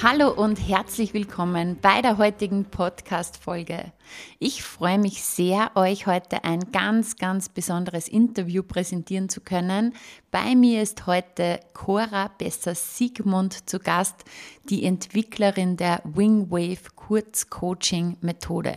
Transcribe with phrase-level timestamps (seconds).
[0.00, 3.92] Hallo und herzlich willkommen bei der heutigen Podcast-Folge.
[4.38, 9.94] Ich freue mich sehr, euch heute ein ganz, ganz besonderes Interview präsentieren zu können.
[10.30, 14.24] Bei mir ist heute Cora Besser-Siegmund zu Gast,
[14.70, 18.76] die Entwicklerin der Wingwave Kurzcoaching-Methode.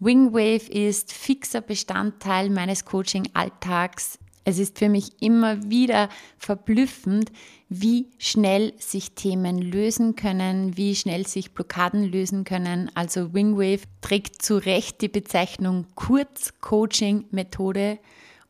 [0.00, 4.18] Wingwave ist fixer Bestandteil meines Coaching-Alltags.
[4.44, 7.30] Es ist für mich immer wieder verblüffend,
[7.68, 12.90] wie schnell sich Themen lösen können, wie schnell sich Blockaden lösen können.
[12.94, 17.98] Also Wingwave trägt zu Recht die Bezeichnung Kurz-Coaching-Methode.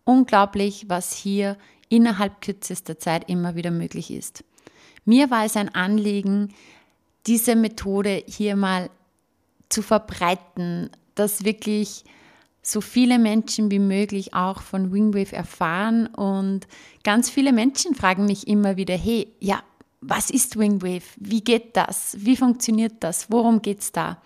[0.04, 1.56] Unglaublich, was hier
[1.88, 4.44] innerhalb kürzester Zeit immer wieder möglich ist.
[5.04, 6.54] Mir war es ein Anliegen,
[7.26, 8.90] diese Methode hier mal
[9.68, 12.04] zu verbreiten, dass wirklich
[12.70, 16.06] so viele Menschen wie möglich auch von Wingwave erfahren.
[16.06, 16.66] Und
[17.02, 19.62] ganz viele Menschen fragen mich immer wieder, hey, ja,
[20.00, 21.04] was ist Wingwave?
[21.16, 22.16] Wie geht das?
[22.18, 23.30] Wie funktioniert das?
[23.30, 24.20] Worum geht es da?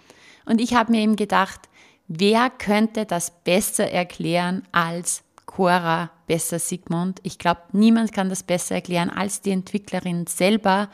[0.45, 1.61] Und ich habe mir eben gedacht,
[2.09, 7.21] wer könnte das besser erklären als Cora Besser Sigmund?
[7.23, 10.89] Ich glaube, niemand kann das besser erklären als die Entwicklerin selber.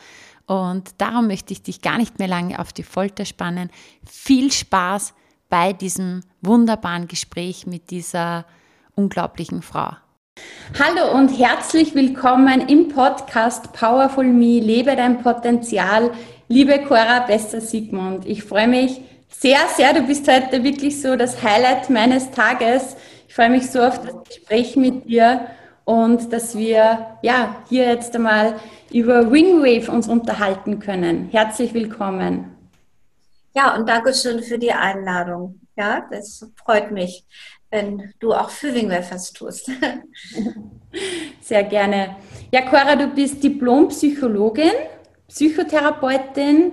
[0.47, 3.71] Und darum möchte ich dich gar nicht mehr lange auf die Folter spannen.
[4.05, 5.15] Viel Spaß
[5.49, 8.45] bei diesem wunderbaren Gespräch mit dieser
[8.95, 9.93] unglaublichen Frau.
[10.79, 16.11] Hallo und herzlich willkommen im Podcast Powerful Me, lebe dein Potenzial.
[16.49, 19.93] Liebe Cora Bester Sigmund, ich freue mich sehr, sehr.
[19.95, 22.97] Du bist heute wirklich so das Highlight meines Tages.
[23.27, 25.49] Ich freue mich so auf das Gespräch mit dir
[25.85, 28.57] und dass wir ja hier jetzt einmal
[28.93, 31.29] über Wingwave uns unterhalten können.
[31.31, 32.58] Herzlich willkommen.
[33.59, 35.59] Ja, und danke schön für die Einladung.
[35.77, 37.27] Ja, das freut mich,
[37.71, 39.69] wenn du auch für Wingwave was tust.
[41.41, 42.15] Sehr gerne.
[42.53, 44.71] Ja, Cora, du bist Diplompsychologin,
[45.27, 46.71] Psychotherapeutin.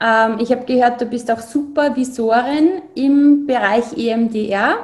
[0.00, 4.78] Ähm, ich habe gehört, du bist auch Supervisorin im Bereich EMDR.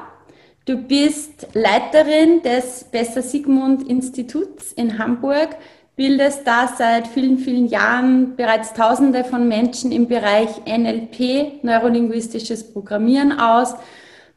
[0.66, 5.56] Du bist Leiterin des Besser Sigmund Instituts in Hamburg
[6.00, 13.38] bildest da seit vielen, vielen Jahren bereits Tausende von Menschen im Bereich NLP, neurolinguistisches Programmieren
[13.38, 13.74] aus,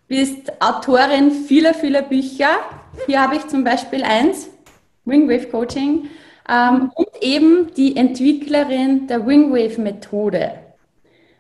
[0.10, 2.50] bist Autorin vieler, vieler Bücher.
[3.06, 4.50] Hier habe ich zum Beispiel eins,
[5.06, 6.10] Wingwave Coaching,
[6.50, 10.56] ähm, und eben die Entwicklerin der Wingwave Methode.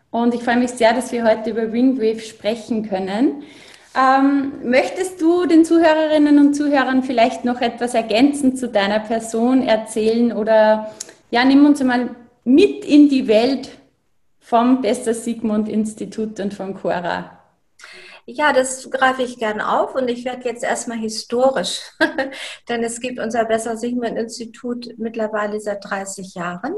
[0.09, 3.43] Und ich freue mich sehr, dass wir heute über Wingwave sprechen können.
[3.95, 10.33] Ähm, möchtest du den Zuhörerinnen und Zuhörern vielleicht noch etwas ergänzend zu deiner Person erzählen
[10.33, 10.91] oder
[11.29, 12.09] ja, nimm uns mal
[12.43, 13.69] mit in die Welt
[14.39, 17.39] vom Bester Sigmund Institut und von Cora.
[18.25, 21.81] Ja, das greife ich gern auf und ich werde jetzt erstmal historisch,
[22.69, 26.73] denn es gibt unser Besser Sigmund Institut mittlerweile seit 30 Jahren.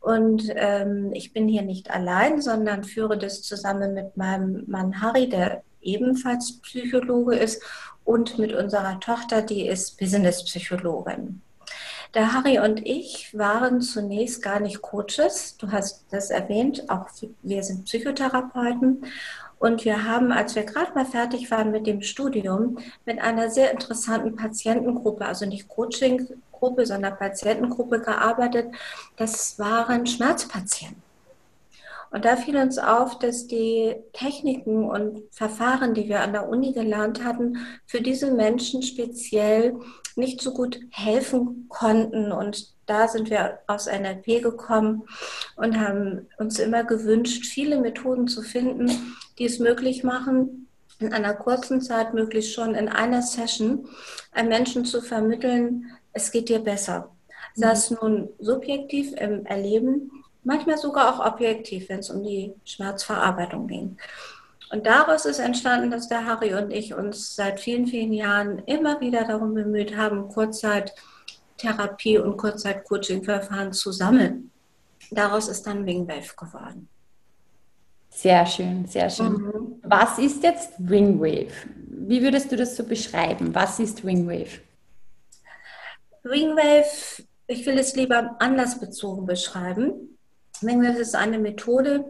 [0.00, 5.28] Und ähm, ich bin hier nicht allein, sondern führe das zusammen mit meinem Mann Harry,
[5.28, 7.62] der ebenfalls Psychologe ist,
[8.08, 11.42] und mit unserer Tochter, die ist Business-Psychologin.
[12.14, 15.58] Der Harry und ich waren zunächst gar nicht Coaches.
[15.58, 17.06] Du hast das erwähnt, auch
[17.42, 19.04] wir sind Psychotherapeuten.
[19.58, 23.72] Und wir haben, als wir gerade mal fertig waren mit dem Studium, mit einer sehr
[23.72, 28.68] interessanten Patientengruppe, also nicht Coaching-Gruppe, sondern Patientengruppe gearbeitet.
[29.16, 31.07] Das waren Schmerzpatienten.
[32.10, 36.72] Und da fiel uns auf, dass die Techniken und Verfahren, die wir an der Uni
[36.72, 39.78] gelernt hatten, für diese Menschen speziell
[40.16, 42.32] nicht so gut helfen konnten.
[42.32, 45.04] Und da sind wir aus NLP gekommen
[45.56, 48.90] und haben uns immer gewünscht, viele Methoden zu finden,
[49.38, 50.68] die es möglich machen,
[51.00, 53.88] in einer kurzen Zeit, möglichst schon in einer Session,
[54.32, 57.14] einem Menschen zu vermitteln, es geht dir besser.
[57.54, 60.10] Sei es nun subjektiv im Erleben
[60.44, 63.96] manchmal sogar auch objektiv, wenn es um die Schmerzverarbeitung ging.
[64.70, 69.00] Und daraus ist entstanden, dass der Harry und ich uns seit vielen, vielen Jahren immer
[69.00, 74.50] wieder darum bemüht haben, Kurzzeit-Therapie und Kurzzeit-Coaching-Verfahren zu sammeln.
[75.10, 76.88] Daraus ist dann Wingwave geworden.
[78.10, 79.32] Sehr schön, sehr schön.
[79.32, 79.80] Mhm.
[79.84, 81.52] Was ist jetzt Wingwave?
[81.86, 83.54] Wie würdest du das so beschreiben?
[83.54, 84.60] Was ist Wingwave?
[86.24, 90.17] Wingwave, ich will es lieber andersbezogen beschreiben.
[90.62, 92.04] Wingwave ist eine Methode,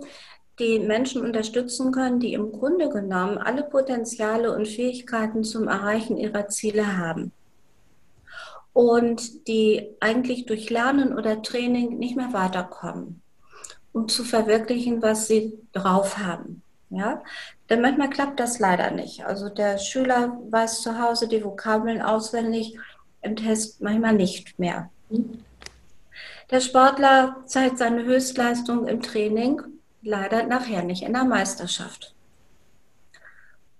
[0.58, 6.48] die Menschen unterstützen können, die im Grunde genommen alle Potenziale und Fähigkeiten zum Erreichen ihrer
[6.48, 7.32] Ziele haben.
[8.72, 13.22] Und die eigentlich durch Lernen oder Training nicht mehr weiterkommen,
[13.92, 16.62] um zu verwirklichen, was sie drauf haben.
[16.90, 17.22] Ja,
[17.68, 19.24] denn manchmal klappt das leider nicht.
[19.24, 22.78] Also der Schüler weiß zu Hause die Vokabeln auswendig,
[23.20, 24.90] im Test manchmal nicht mehr.
[26.50, 29.60] Der Sportler zeigt seine Höchstleistung im Training
[30.02, 32.14] leider nachher nicht in der Meisterschaft.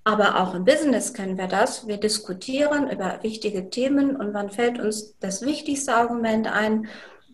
[0.05, 1.87] Aber auch im Business kennen wir das.
[1.87, 6.89] Wir diskutieren über wichtige Themen und wann fällt uns das wichtigste Argument ein?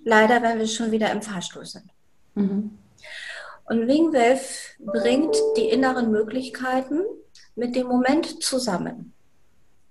[0.05, 1.89] Leider, wenn wir schon wieder im Fahrstuhl sind.
[2.35, 2.79] Mhm.
[3.67, 4.45] Und Wingwave
[4.79, 7.01] bringt die inneren Möglichkeiten
[7.57, 9.15] mit dem Moment zusammen,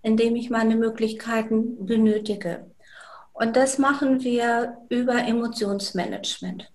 [0.01, 2.66] in dem ich meine Möglichkeiten benötige.
[3.33, 6.71] Und das machen wir über Emotionsmanagement.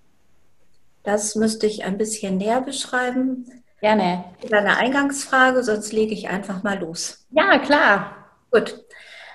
[1.04, 3.62] Das müsste ich ein bisschen näher beschreiben.
[3.80, 4.24] Gerne.
[4.50, 7.26] Deine Eingangsfrage, sonst lege ich einfach mal los.
[7.30, 8.26] Ja, klar.
[8.50, 8.84] Gut.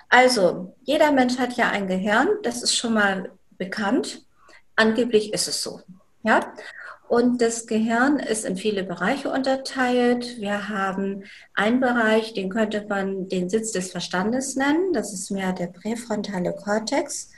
[0.09, 4.25] Also, jeder Mensch hat ja ein Gehirn, das ist schon mal bekannt.
[4.75, 5.81] Angeblich ist es so.
[6.23, 6.53] Ja?
[7.13, 10.41] Und das Gehirn ist in viele Bereiche unterteilt.
[10.41, 14.93] Wir haben einen Bereich, den könnte man den Sitz des Verstandes nennen.
[14.93, 17.29] Das ist mehr der präfrontale Kortex.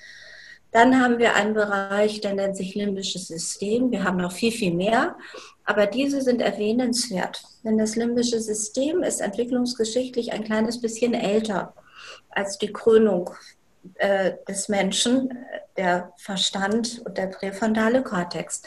[0.71, 3.91] Dann haben wir einen Bereich, der nennt sich limbisches System.
[3.91, 5.17] Wir haben noch viel, viel mehr.
[5.65, 7.43] Aber diese sind erwähnenswert.
[7.65, 11.73] Denn das limbische System ist entwicklungsgeschichtlich ein kleines bisschen älter
[12.29, 13.29] als die Krönung
[13.95, 15.37] äh, des Menschen,
[15.75, 18.61] der Verstand und der präfrontale Kortex.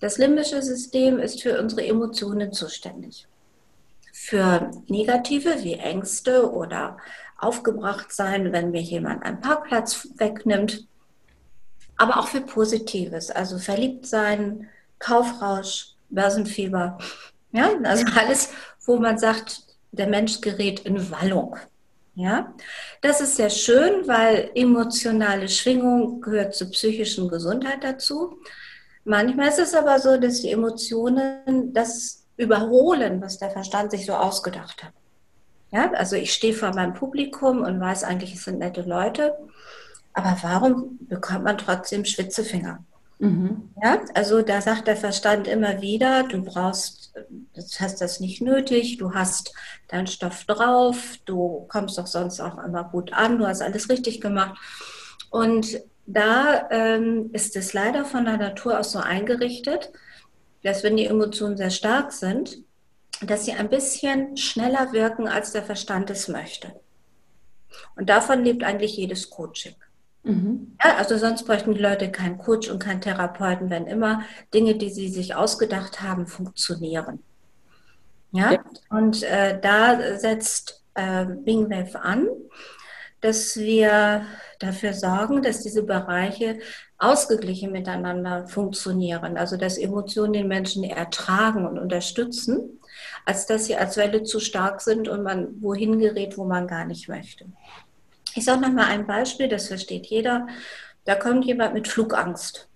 [0.00, 3.26] Das limbische System ist für unsere Emotionen zuständig.
[4.12, 6.98] Für negative wie Ängste oder
[7.38, 10.86] aufgebracht sein, wenn mir jemand einen Parkplatz wegnimmt,
[11.96, 16.98] aber auch für Positives, also verliebt sein, Kaufrausch, Börsenfieber,
[17.52, 18.50] ja, also alles,
[18.84, 21.56] wo man sagt, der Mensch gerät in Wallung.
[22.14, 22.54] Ja,
[23.02, 28.38] das ist sehr schön, weil emotionale Schwingung gehört zur psychischen Gesundheit dazu.
[29.06, 34.14] Manchmal ist es aber so, dass die Emotionen das überholen, was der Verstand sich so
[34.14, 34.92] ausgedacht hat.
[35.70, 39.36] Ja, also ich stehe vor meinem Publikum und weiß eigentlich, es sind nette Leute,
[40.12, 42.84] aber warum bekommt man trotzdem Schwitzefinger?
[43.20, 43.70] Mhm.
[43.80, 48.98] Ja, also da sagt der Verstand immer wieder, du brauchst, du hast das nicht nötig,
[48.98, 49.54] du hast
[49.86, 54.20] deinen Stoff drauf, du kommst doch sonst auch immer gut an, du hast alles richtig
[54.20, 54.58] gemacht.
[55.30, 59.90] Und da ähm, ist es leider von der Natur aus so eingerichtet,
[60.62, 62.58] dass wenn die Emotionen sehr stark sind,
[63.22, 66.78] dass sie ein bisschen schneller wirken, als der Verstand es möchte.
[67.96, 69.74] Und davon lebt eigentlich jedes Coaching.
[70.22, 70.76] Mhm.
[70.82, 74.90] Ja, also sonst bräuchten die Leute keinen Coach und keinen Therapeuten, wenn immer Dinge, die
[74.90, 77.22] sie sich ausgedacht haben, funktionieren.
[78.32, 78.64] Ja, ja.
[78.90, 82.28] und äh, da setzt äh, Wingwave an
[83.20, 84.26] dass wir
[84.58, 86.58] dafür sorgen, dass diese Bereiche
[86.98, 89.36] ausgeglichen miteinander funktionieren.
[89.36, 92.80] Also dass Emotionen den Menschen ertragen und unterstützen,
[93.24, 96.84] als dass sie als Welle zu stark sind und man wohin gerät, wo man gar
[96.84, 97.46] nicht möchte.
[98.34, 100.46] Ich sage noch mal ein Beispiel, das versteht jeder.
[101.04, 102.68] Da kommt jemand mit Flugangst,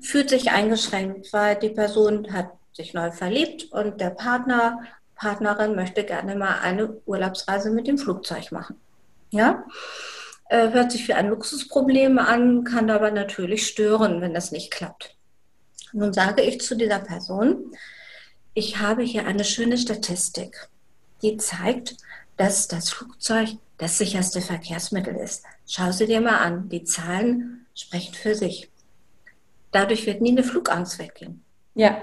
[0.00, 4.80] fühlt sich eingeschränkt, weil die Person hat sich neu verliebt und der Partner
[5.18, 8.80] Partnerin möchte gerne mal eine Urlaubsreise mit dem Flugzeug machen.
[9.30, 9.64] Ja,
[10.48, 15.14] äh, hört sich wie ein Luxusproblem an, kann aber natürlich stören, wenn das nicht klappt.
[15.92, 17.72] Nun sage ich zu dieser Person,
[18.54, 20.68] ich habe hier eine schöne Statistik,
[21.22, 21.96] die zeigt,
[22.36, 25.44] dass das Flugzeug das sicherste Verkehrsmittel ist.
[25.66, 26.68] Schau sie dir mal an.
[26.68, 28.70] Die Zahlen sprechen für sich.
[29.70, 31.44] Dadurch wird nie eine Flugangst weggehen.
[31.74, 32.00] Ja.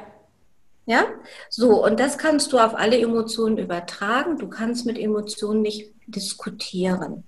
[0.88, 1.08] Ja,
[1.50, 4.38] so, und das kannst du auf alle Emotionen übertragen.
[4.38, 7.24] Du kannst mit Emotionen nicht diskutieren.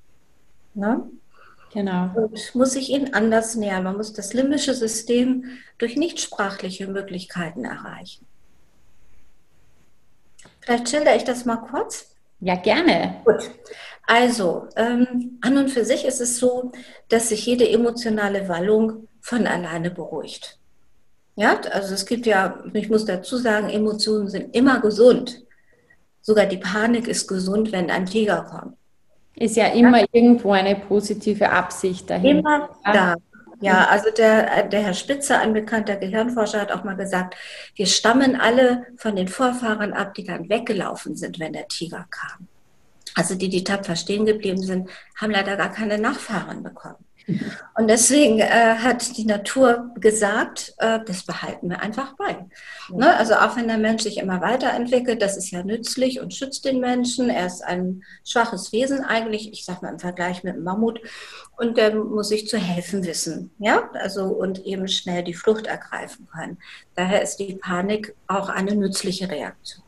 [0.73, 1.09] Ne?
[1.73, 2.11] Genau.
[2.15, 3.83] Und muss sich ihnen anders nähern.
[3.83, 5.45] Man muss das limbische System
[5.77, 8.25] durch nichtsprachliche Möglichkeiten erreichen.
[10.61, 12.15] Vielleicht schilder ich das mal kurz.
[12.39, 13.21] Ja, gerne.
[13.25, 13.51] Gut.
[14.05, 16.71] Also, ähm, an und für sich ist es so,
[17.09, 20.59] dass sich jede emotionale Wallung von alleine beruhigt.
[21.35, 25.43] Ja, also es gibt ja, ich muss dazu sagen, Emotionen sind immer gesund.
[26.27, 28.75] Sogar die Panik ist gesund, wenn ein Tiger kommt.
[29.35, 30.05] Ist ja immer ja.
[30.11, 32.39] irgendwo eine positive Absicht dahinter.
[32.39, 33.15] Immer da.
[33.61, 37.37] Ja, also der, der Herr Spitzer, ein bekannter Gehirnforscher, hat auch mal gesagt,
[37.75, 42.49] wir stammen alle von den Vorfahren ab, die dann weggelaufen sind, wenn der Tiger kam.
[43.15, 47.06] Also die, die tapfer stehen geblieben sind, haben leider gar keine Nachfahren bekommen.
[47.75, 52.45] Und deswegen äh, hat die Natur gesagt, äh, das behalten wir einfach bei.
[52.89, 53.15] Ne?
[53.17, 56.79] Also auch wenn der Mensch sich immer weiterentwickelt, das ist ja nützlich und schützt den
[56.79, 57.29] Menschen.
[57.29, 61.01] Er ist ein schwaches Wesen eigentlich, ich sage mal im Vergleich mit einem Mammut.
[61.57, 66.27] Und der muss sich zu helfen wissen, ja, also und eben schnell die Flucht ergreifen
[66.33, 66.59] können.
[66.95, 69.83] Daher ist die Panik auch eine nützliche Reaktion.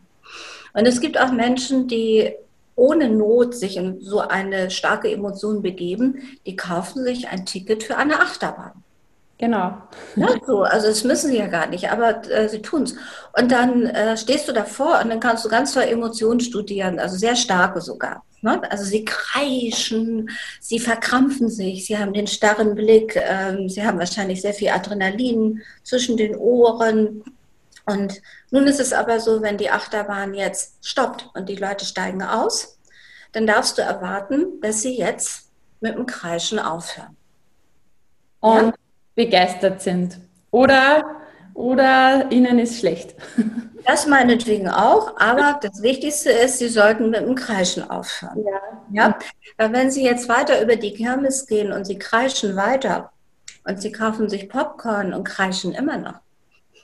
[0.74, 2.34] Und es gibt auch Menschen, die
[2.80, 7.98] ohne Not sich in so eine starke Emotion begeben, die kaufen sich ein Ticket für
[7.98, 8.84] eine Achterbahn.
[9.38, 9.78] Genau.
[10.18, 12.96] Ja, so, also das müssen sie ja gar nicht, aber äh, sie tun es.
[13.40, 17.16] Und dann äh, stehst du davor und dann kannst du ganz toll Emotionen studieren, also
[17.18, 18.24] sehr starke sogar.
[18.42, 18.62] Ne?
[18.70, 24.42] Also sie kreischen, sie verkrampfen sich, sie haben den starren Blick, ähm, sie haben wahrscheinlich
[24.42, 27.24] sehr viel Adrenalin zwischen den Ohren.
[27.86, 28.22] Und
[28.52, 32.80] nun ist es aber so, wenn die Achterbahn jetzt stoppt und die Leute steigen aus,
[33.32, 35.50] dann darfst du erwarten, dass sie jetzt
[35.82, 37.16] mit dem Kreischen aufhören.
[38.40, 38.74] Und ja?
[39.16, 40.20] begeistert sind.
[40.52, 41.04] Oder,
[41.54, 43.16] oder ihnen ist schlecht.
[43.86, 48.44] Das meinetwegen auch, aber das Wichtigste ist, sie sollten mit dem Kreischen aufhören.
[48.46, 48.60] Ja.
[48.92, 49.20] ja?
[49.58, 53.12] Weil wenn sie jetzt weiter über die Kirmes gehen und sie kreischen weiter
[53.64, 56.20] und sie kaufen sich Popcorn und kreischen immer noch,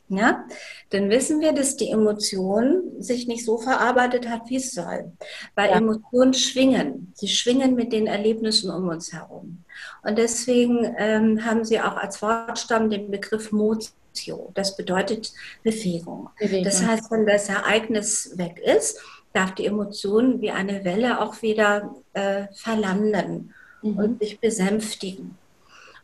[0.09, 0.45] ja,
[0.91, 5.11] dann wissen wir, dass die Emotion sich nicht so verarbeitet hat, wie es soll.
[5.55, 5.77] Weil ja.
[5.77, 7.11] Emotionen schwingen.
[7.15, 9.63] Sie schwingen mit den Erlebnissen um uns herum.
[10.03, 14.51] Und deswegen ähm, haben sie auch als Wortstamm den Begriff Motio.
[14.53, 15.33] Das bedeutet
[15.63, 16.29] Bewegung.
[16.39, 16.63] Bewegung.
[16.63, 18.99] Das heißt, wenn das Ereignis weg ist,
[19.33, 23.97] darf die Emotion wie eine Welle auch wieder äh, verlanden mhm.
[23.97, 25.37] und sich besänftigen.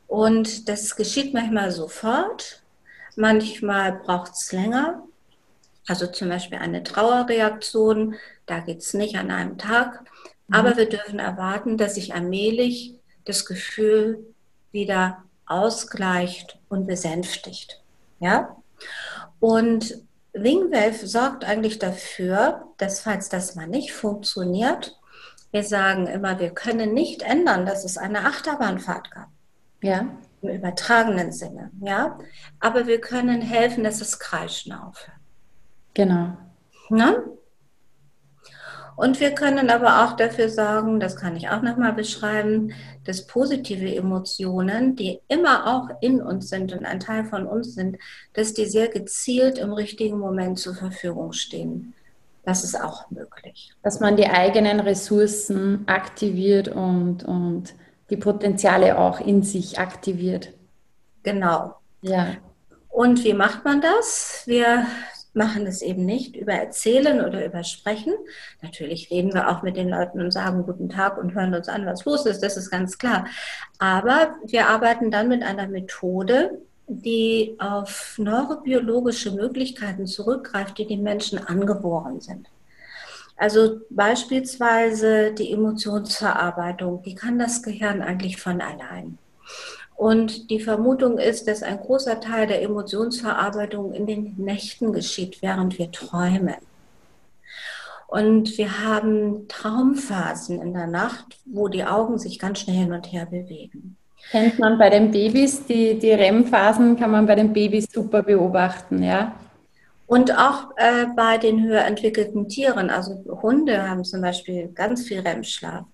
[0.08, 2.62] Und das geschieht manchmal sofort,
[3.15, 5.03] Manchmal braucht es länger.
[5.88, 8.15] Also zum Beispiel eine Trauerreaktion,
[8.46, 10.01] da geht es nicht an einem Tag.
[10.48, 10.56] Mhm.
[10.56, 14.25] Aber wir dürfen erwarten, dass sich allmählich das Gefühl
[14.72, 17.82] wieder ausgleicht und besänftigt.
[18.20, 18.56] Ja?
[19.39, 20.03] Und
[20.34, 24.98] Wingwave sorgt eigentlich dafür, dass falls das mal nicht funktioniert,
[25.51, 29.27] wir sagen immer, wir können nicht ändern, dass es eine Achterbahnfahrt gab.
[29.82, 30.08] Ja
[30.41, 32.17] im übertragenen Sinne, ja.
[32.60, 35.17] Aber wir können helfen, dass das Kreischen aufhört.
[35.93, 36.38] Genau.
[36.89, 37.24] Na?
[38.95, 42.74] Und wir können aber auch dafür sorgen, das kann ich auch nochmal beschreiben,
[43.05, 47.98] dass positive Emotionen, die immer auch in uns sind und ein Teil von uns sind,
[48.33, 51.93] dass die sehr gezielt im richtigen Moment zur Verfügung stehen.
[52.43, 53.71] Das ist auch möglich.
[53.81, 57.74] Dass man die eigenen Ressourcen aktiviert und, und
[58.12, 60.53] die Potenziale auch in sich aktiviert.
[61.24, 61.75] Genau.
[62.01, 62.36] Ja.
[62.89, 64.44] Und wie macht man das?
[64.46, 64.86] Wir
[65.34, 68.13] machen es eben nicht über Erzählen oder über Sprechen.
[68.62, 71.86] Natürlich reden wir auch mit den Leuten und sagen guten Tag und hören uns an,
[71.86, 73.25] was los ist, das ist ganz klar.
[73.80, 81.39] Aber wir arbeiten dann mit einer Methode, die auf neurobiologische Möglichkeiten zurückgreift, die den Menschen
[81.39, 82.50] angeboren sind.
[83.41, 89.17] Also beispielsweise die Emotionsverarbeitung, die kann das Gehirn eigentlich von allein.
[89.95, 95.79] Und die Vermutung ist, dass ein großer Teil der Emotionsverarbeitung in den Nächten geschieht, während
[95.79, 96.53] wir träumen.
[98.05, 103.12] Und wir haben Traumphasen in der Nacht, wo die Augen sich ganz schnell hin und
[103.12, 103.98] her bewegen.
[104.29, 109.01] Kennt man bei den Babys, die, die REM-Phasen kann man bei den Babys super beobachten,
[109.01, 109.33] ja?
[110.12, 115.22] Und auch äh, bei den höher entwickelten Tieren, also Hunde haben zum Beispiel ganz viel
[115.22, 115.86] REM-Schlaf.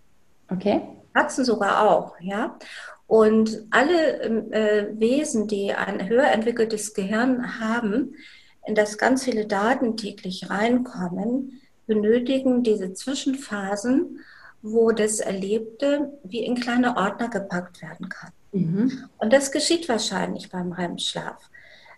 [0.51, 0.81] Okay.
[1.13, 2.57] Katzen sogar auch, ja.
[3.05, 4.19] Und alle
[4.49, 8.15] äh, Wesen, die ein höher entwickeltes Gehirn haben,
[8.65, 14.21] in das ganz viele Daten täglich reinkommen, benötigen diese Zwischenphasen,
[14.63, 18.31] wo das Erlebte wie in kleine Ordner gepackt werden kann.
[18.51, 19.09] Mhm.
[19.19, 21.51] Und das geschieht wahrscheinlich beim REM-Schlaf.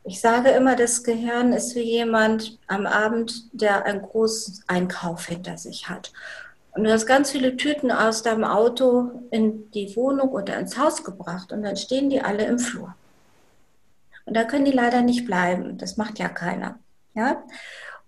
[0.09, 5.59] Ich sage immer, das Gehirn ist wie jemand am Abend, der einen großen Einkauf hinter
[5.59, 6.11] sich hat.
[6.71, 11.03] Und du hast ganz viele Tüten aus deinem Auto in die Wohnung oder ins Haus
[11.03, 12.95] gebracht und dann stehen die alle im Flur.
[14.25, 15.77] Und da können die leider nicht bleiben.
[15.77, 16.79] Das macht ja keiner.
[17.13, 17.43] Ja?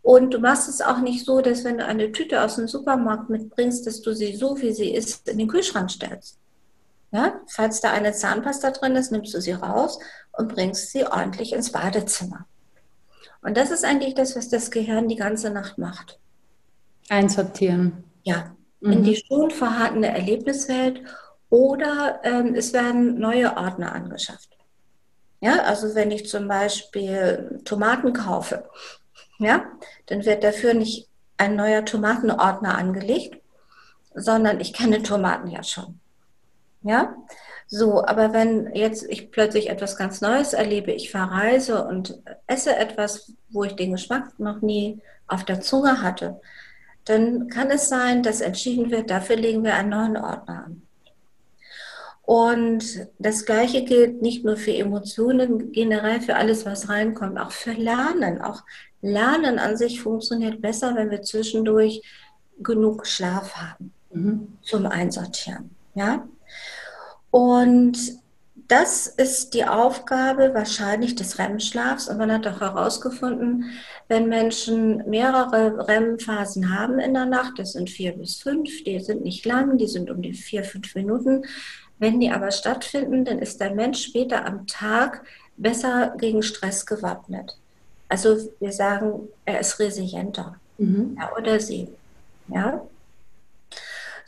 [0.01, 3.29] Und du machst es auch nicht so, dass wenn du eine Tüte aus dem Supermarkt
[3.29, 6.39] mitbringst, dass du sie so, wie sie ist, in den Kühlschrank stellst.
[7.11, 7.41] Ja?
[7.45, 9.99] Falls da eine Zahnpasta drin ist, nimmst du sie raus
[10.33, 12.45] und bringst sie ordentlich ins Badezimmer.
[13.41, 16.19] Und das ist eigentlich das, was das Gehirn die ganze Nacht macht.
[17.09, 18.03] Einsortieren.
[18.23, 18.91] Ja, mhm.
[18.91, 21.01] in die schon vorhandene Erlebniswelt
[21.49, 24.49] oder ähm, es werden neue Ordner angeschafft.
[25.41, 28.69] Ja, also wenn ich zum Beispiel Tomaten kaufe,
[29.39, 29.65] ja,
[30.05, 33.41] dann wird dafür nicht ein neuer Tomatenordner angelegt,
[34.13, 35.99] sondern ich kenne Tomaten ja schon.
[36.83, 37.15] Ja,
[37.73, 43.31] so, aber wenn jetzt ich plötzlich etwas ganz Neues erlebe, ich verreise und esse etwas,
[43.49, 46.41] wo ich den Geschmack noch nie auf der Zunge hatte,
[47.05, 50.81] dann kann es sein, dass entschieden wird, dafür legen wir einen neuen Ordner an.
[52.23, 57.71] Und das Gleiche gilt nicht nur für Emotionen, generell für alles, was reinkommt, auch für
[57.71, 58.41] Lernen.
[58.41, 58.63] Auch
[59.01, 62.01] Lernen an sich funktioniert besser, wenn wir zwischendurch
[62.59, 64.57] genug Schlaf haben mhm.
[64.61, 65.69] zum Einsortieren.
[65.95, 66.27] Ja?
[67.31, 67.97] Und
[68.67, 72.07] das ist die Aufgabe wahrscheinlich des REM-Schlafs.
[72.07, 73.65] Und man hat auch herausgefunden,
[74.07, 79.23] wenn Menschen mehrere REM-Phasen haben in der Nacht, das sind vier bis fünf, die sind
[79.23, 81.43] nicht lang, die sind um die vier, fünf Minuten.
[81.99, 85.23] Wenn die aber stattfinden, dann ist der Mensch später am Tag
[85.57, 87.57] besser gegen Stress gewappnet.
[88.09, 90.55] Also wir sagen, er ist resilienter.
[90.77, 91.17] Mhm.
[91.19, 91.87] Ja, oder sie.
[92.47, 92.81] Ja.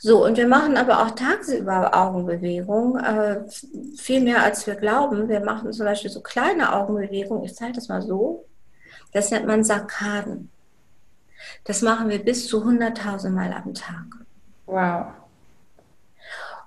[0.04, 3.40] So, und wir machen aber auch tagsüber Augenbewegungen, äh,
[3.96, 5.30] viel mehr als wir glauben.
[5.30, 7.42] Wir machen zum Beispiel so kleine Augenbewegungen.
[7.44, 8.44] Ich zeige das mal so.
[9.14, 10.50] Das nennt man Sarkaden.
[11.64, 14.04] Das machen wir bis zu 100.000 Mal am Tag.
[14.66, 15.06] Wow.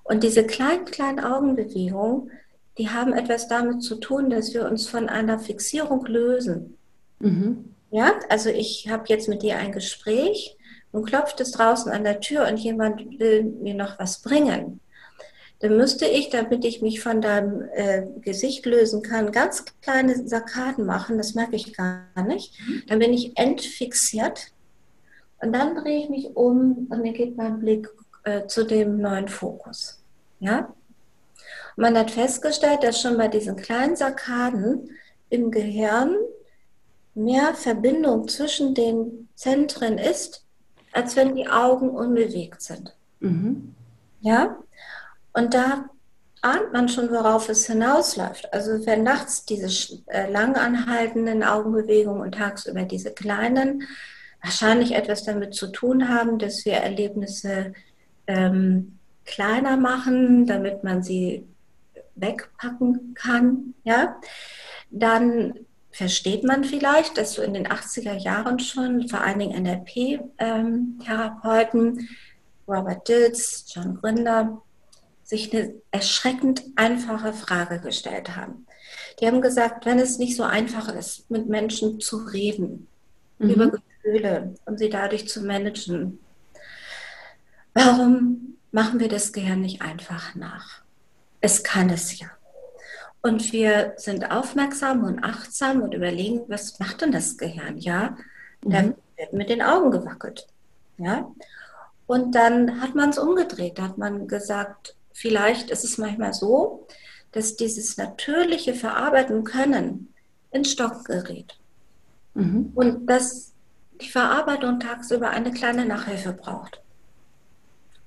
[0.04, 2.32] Und diese kleinen, kleinen Augenbewegungen,
[2.80, 6.76] die haben etwas damit zu tun, dass wir uns von einer Fixierung lösen.
[7.20, 7.76] Mhm.
[7.92, 10.57] Ja, also ich habe jetzt mit dir ein Gespräch
[10.92, 14.80] und klopft es draußen an der Tür und jemand will mir noch was bringen,
[15.60, 20.86] dann müsste ich, damit ich mich von deinem äh, Gesicht lösen kann, ganz kleine Sarkaden
[20.86, 22.54] machen, das merke ich gar nicht.
[22.88, 24.52] Dann bin ich entfixiert
[25.42, 27.90] und dann drehe ich mich um und mir geht mein Blick
[28.24, 30.00] äh, zu dem neuen Fokus.
[30.40, 30.72] Ja?
[31.78, 34.90] man hat festgestellt, dass schon bei diesen kleinen Sarkaden
[35.30, 36.18] im Gehirn
[37.14, 40.44] mehr Verbindung zwischen den Zentren ist,
[40.92, 42.96] als wenn die Augen unbewegt sind.
[43.20, 43.76] Mhm.
[44.22, 44.58] Ja?
[45.34, 45.90] Und da
[46.42, 48.54] ahnt man schon, worauf es hinausläuft.
[48.54, 49.68] Also wenn nachts diese
[50.08, 53.84] äh, lang anhaltenden Augenbewegungen und tagsüber diese kleinen
[54.42, 57.74] wahrscheinlich etwas damit zu tun haben, dass wir Erlebnisse
[58.28, 61.46] ähm, kleiner machen, damit man sie
[62.16, 64.20] wegpacken kann, ja,
[64.90, 65.54] dann
[65.98, 72.08] versteht man vielleicht, dass so in den 80er Jahren schon vor allen Dingen NLP-Therapeuten,
[72.68, 74.62] Robert Dills, John Grinder,
[75.24, 78.68] sich eine erschreckend einfache Frage gestellt haben.
[79.20, 82.86] Die haben gesagt, wenn es nicht so einfach ist, mit Menschen zu reden,
[83.40, 83.50] mhm.
[83.50, 86.20] über Gefühle und sie dadurch zu managen,
[87.74, 90.84] warum machen wir das Gehirn nicht einfach nach?
[91.42, 92.28] Es kann es ja.
[93.22, 97.78] Und wir sind aufmerksam und achtsam und überlegen, was macht denn das Gehirn?
[97.78, 98.18] Ja,
[98.64, 98.70] mhm.
[98.70, 100.48] dann wird mit den Augen gewackelt.
[100.98, 101.32] Ja,
[102.08, 103.78] und dann hat man es umgedreht.
[103.78, 106.88] Da hat man gesagt, vielleicht ist es manchmal so,
[107.34, 110.14] dass dieses natürliche Verarbeiten können
[110.52, 111.58] in Stock gerät.
[112.34, 112.72] Mhm.
[112.74, 113.52] Und dass
[114.02, 116.82] die Verarbeitung tagsüber eine kleine Nachhilfe braucht.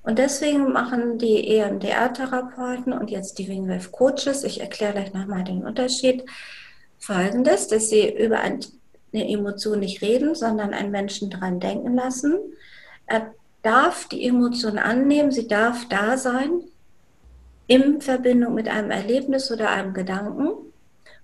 [0.02, 5.64] Und deswegen machen die EMDR-Therapeuten und jetzt die Wingwave Coaches, ich erkläre gleich nochmal den
[5.64, 6.24] Unterschied,
[6.98, 8.60] folgendes, dass sie über eine
[9.12, 12.38] Emotion nicht reden, sondern einen Menschen dran denken lassen.
[13.06, 16.62] Er darf die Emotion annehmen, sie darf da sein,
[17.66, 20.50] in Verbindung mit einem Erlebnis oder einem Gedanken.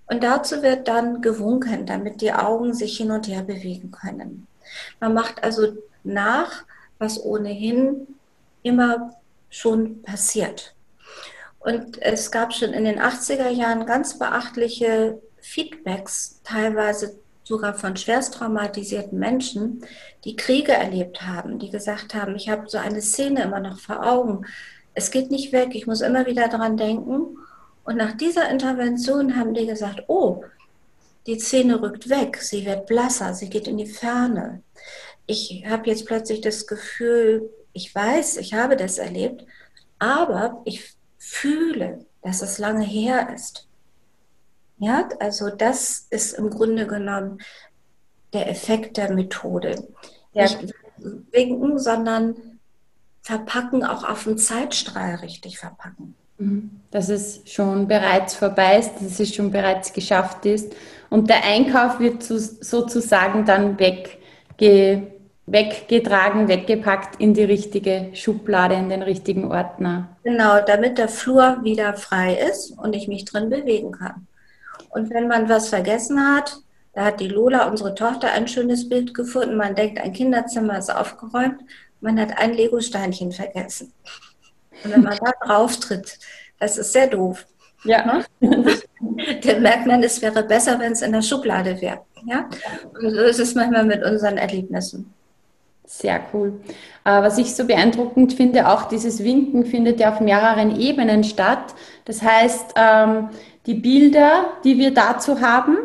[0.07, 4.47] Und dazu wird dann gewunken, damit die Augen sich hin und her bewegen können.
[5.01, 6.65] Man macht also nach,
[6.99, 8.07] was ohnehin
[8.67, 9.15] immer
[9.49, 10.75] schon passiert.
[11.59, 18.35] Und es gab schon in den 80er Jahren ganz beachtliche Feedbacks, teilweise sogar von schwerst
[18.35, 19.85] traumatisierten Menschen,
[20.25, 24.05] die Kriege erlebt haben, die gesagt haben, ich habe so eine Szene immer noch vor
[24.05, 24.45] Augen.
[24.95, 27.39] Es geht nicht weg, ich muss immer wieder daran denken.
[27.85, 30.43] Und nach dieser Intervention haben die gesagt, oh,
[31.27, 34.63] die Szene rückt weg, sie wird blasser, sie geht in die Ferne.
[35.27, 39.45] Ich habe jetzt plötzlich das Gefühl, ich weiß, ich habe das erlebt,
[39.99, 43.69] aber ich fühle, dass es lange her ist.
[44.79, 47.39] Ja, also das ist im Grunde genommen
[48.33, 49.87] der Effekt der Methode.
[50.33, 50.45] Ja.
[50.45, 50.75] Nicht
[51.31, 52.59] winken, sondern
[53.21, 56.15] verpacken, auch auf dem Zeitstrahl richtig verpacken.
[56.39, 56.81] Mhm.
[56.91, 60.75] Dass es schon bereits vorbei ist, dass es schon bereits geschafft ist.
[61.11, 65.16] Und der Einkauf wird sozusagen dann wegge
[65.47, 70.17] weggetragen, weggepackt in die richtige Schublade, in den richtigen Ordner.
[70.25, 74.27] Genau, damit der Flur wieder frei ist und ich mich drin bewegen kann.
[74.91, 76.57] Und wenn man was vergessen hat,
[76.93, 79.57] da hat die Lola, unsere Tochter, ein schönes Bild gefunden.
[79.57, 81.61] Man denkt, ein Kinderzimmer ist aufgeräumt,
[82.01, 83.93] man hat ein Lego-Steinchen vergessen.
[84.83, 86.19] Und wenn man da drauf tritt,
[86.59, 87.47] Das ist sehr doof.
[87.85, 88.25] Ja.
[88.41, 92.01] Dann merkt man, es wäre besser, wenn es in der Schublade wäre.
[92.27, 92.49] Ja?
[92.95, 95.13] Und so ist es manchmal mit unseren Erlebnissen.
[95.87, 96.61] Sehr cool.
[97.05, 101.75] Äh, was ich so beeindruckend finde, auch dieses Winken findet ja auf mehreren Ebenen statt.
[102.05, 103.29] Das heißt, ähm,
[103.67, 105.77] die Bilder, die wir dazu haben,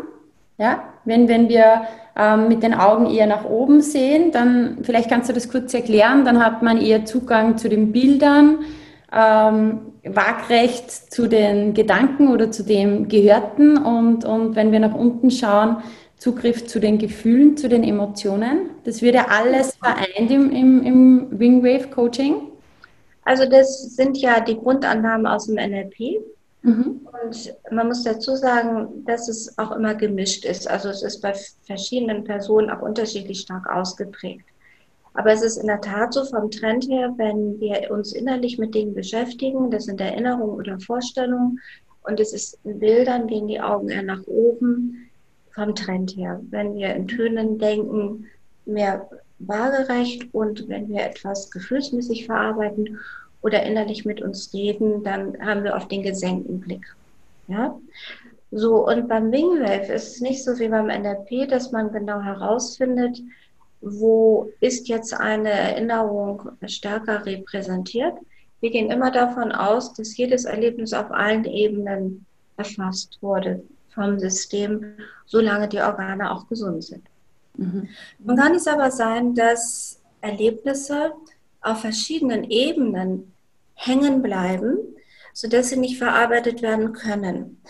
[0.57, 1.83] ja, wenn, wenn wir
[2.15, 6.25] ähm, mit den Augen eher nach oben sehen, dann vielleicht kannst du das kurz erklären,
[6.25, 8.59] dann hat man eher Zugang zu den Bildern,
[9.13, 15.29] ähm, waagrecht zu den Gedanken oder zu dem Gehörten und, und wenn wir nach unten
[15.29, 15.77] schauen,
[16.21, 18.69] Zugriff zu den Gefühlen, zu den Emotionen.
[18.83, 22.35] Das wird ja alles vereint im, im, im Wingwave Coaching.
[23.23, 26.21] Also das sind ja die Grundannahmen aus dem NLP.
[26.61, 27.07] Mhm.
[27.23, 30.69] Und man muss dazu sagen, dass es auch immer gemischt ist.
[30.69, 34.45] Also es ist bei verschiedenen Personen auch unterschiedlich stark ausgeprägt.
[35.15, 38.75] Aber es ist in der Tat so vom Trend her, wenn wir uns innerlich mit
[38.75, 41.59] Dingen beschäftigen, das sind Erinnerungen oder Vorstellungen
[42.03, 45.07] und es ist in Bildern, gehen die Augen eher nach oben
[45.53, 46.41] vom Trend her.
[46.49, 48.27] Wenn wir in Tönen denken,
[48.65, 49.09] mehr
[49.39, 52.99] waagerecht und wenn wir etwas gefühlsmäßig verarbeiten
[53.41, 56.95] oder innerlich mit uns reden, dann haben wir oft den gesenkten Blick.
[57.47, 57.77] Ja?
[58.51, 63.21] So, und beim Wingwave ist es nicht so wie beim NLP, dass man genau herausfindet,
[63.81, 68.13] wo ist jetzt eine Erinnerung stärker repräsentiert.
[68.59, 72.25] Wir gehen immer davon aus, dass jedes Erlebnis auf allen Ebenen
[72.57, 77.03] erfasst wurde vom System, solange die Organe auch gesund sind.
[77.57, 77.87] Mhm.
[78.19, 81.13] Nun kann es aber sein, dass Erlebnisse
[81.61, 83.33] auf verschiedenen Ebenen
[83.75, 84.77] hängen bleiben,
[85.33, 87.61] sodass sie nicht verarbeitet werden können.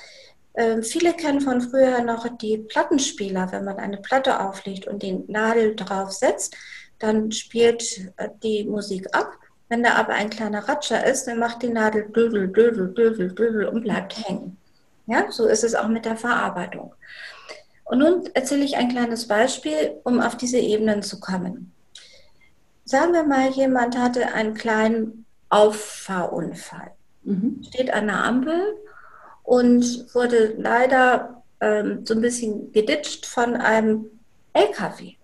[0.54, 3.52] Ähm, viele kennen von früher noch die Plattenspieler.
[3.52, 6.56] Wenn man eine Platte auflegt und den Nadel drauf setzt,
[7.00, 9.38] dann spielt äh, die Musik ab.
[9.70, 13.68] Wenn da aber ein kleiner Ratscher ist, dann macht die Nadel dödel, dödel, dödel, dödel
[13.68, 14.58] und bleibt hängen.
[15.12, 16.96] Ja, so ist es auch mit der Verarbeitung.
[17.84, 21.74] Und nun erzähle ich ein kleines Beispiel, um auf diese Ebenen zu kommen.
[22.86, 26.92] Sagen wir mal, jemand hatte einen kleinen Auffahrunfall,
[27.24, 27.62] mhm.
[27.68, 28.78] steht an der Ampel
[29.44, 34.06] und wurde leider ähm, so ein bisschen geditscht von einem
[34.54, 35.16] LKW.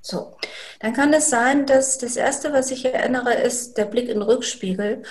[0.00, 0.36] So,
[0.80, 4.22] dann kann es sein, dass das Erste, was ich erinnere, ist der Blick in den
[4.22, 5.04] Rückspiegel.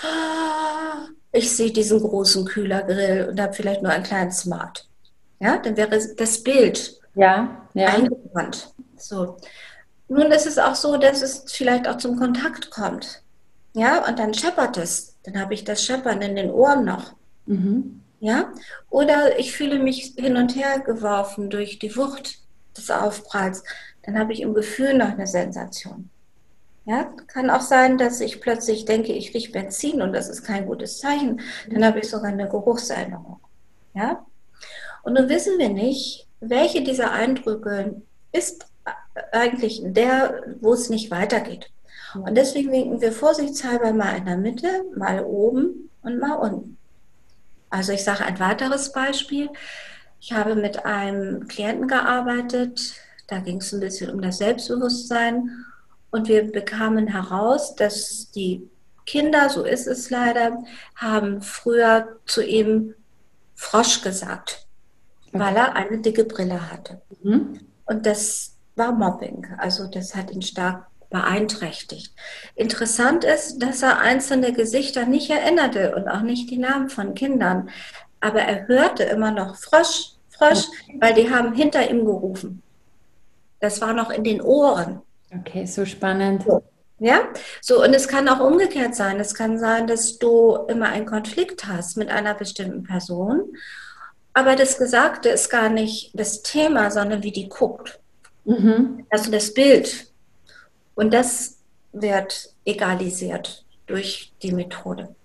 [1.31, 4.87] Ich sehe diesen großen Kühlergrill und habe vielleicht nur einen kleinen Smart.
[5.39, 7.87] Ja, dann wäre das Bild ja, ja.
[7.87, 8.73] eingebrannt.
[8.97, 9.37] So.
[10.07, 13.21] Nun ist es auch so, dass es vielleicht auch zum Kontakt kommt.
[13.73, 15.15] Ja, und dann scheppert es.
[15.23, 17.13] Dann habe ich das Scheppern in den Ohren noch.
[17.45, 18.01] Mhm.
[18.19, 18.51] Ja,
[18.89, 22.39] oder ich fühle mich hin und her geworfen durch die Wucht
[22.75, 23.63] des Aufpralls.
[24.03, 26.09] Dann habe ich im Gefühl noch eine Sensation.
[26.89, 30.65] Ja, kann auch sein, dass ich plötzlich denke, ich rieche Benzin und das ist kein
[30.65, 31.39] gutes Zeichen.
[31.69, 33.39] Dann habe ich sogar eine Geruchserinnerung.
[33.93, 34.25] Ja,
[35.03, 38.65] und nun wissen wir nicht, welche dieser Eindrücke ist
[39.31, 41.69] eigentlich der, wo es nicht weitergeht.
[42.15, 46.79] Und deswegen winken wir vorsichtshalber mal in der Mitte, mal oben und mal unten.
[47.69, 49.51] Also ich sage ein weiteres Beispiel.
[50.19, 52.95] Ich habe mit einem Klienten gearbeitet,
[53.27, 55.65] da ging es ein bisschen um das Selbstbewusstsein
[56.11, 58.69] und wir bekamen heraus, dass die
[59.05, 60.63] Kinder, so ist es leider,
[60.95, 62.93] haben früher zu ihm
[63.55, 64.67] Frosch gesagt,
[65.31, 67.01] weil er eine dicke Brille hatte.
[67.23, 67.59] Mhm.
[67.85, 72.13] Und das war Mobbing, also das hat ihn stark beeinträchtigt.
[72.55, 77.69] Interessant ist, dass er einzelne Gesichter nicht erinnerte und auch nicht die Namen von Kindern.
[78.19, 80.65] Aber er hörte immer noch Frosch, Frosch,
[80.99, 82.61] weil die haben hinter ihm gerufen.
[83.59, 85.01] Das war noch in den Ohren.
[85.33, 86.45] Okay, so spannend.
[86.99, 87.29] Ja,
[87.61, 89.19] so und es kann auch umgekehrt sein.
[89.19, 93.41] Es kann sein, dass du immer einen Konflikt hast mit einer bestimmten Person,
[94.33, 97.99] aber das Gesagte ist gar nicht das Thema, sondern wie die guckt.
[98.43, 99.05] Mhm.
[99.09, 100.07] Also das Bild
[100.95, 101.57] und das
[101.93, 105.15] wird egalisiert durch die Methode.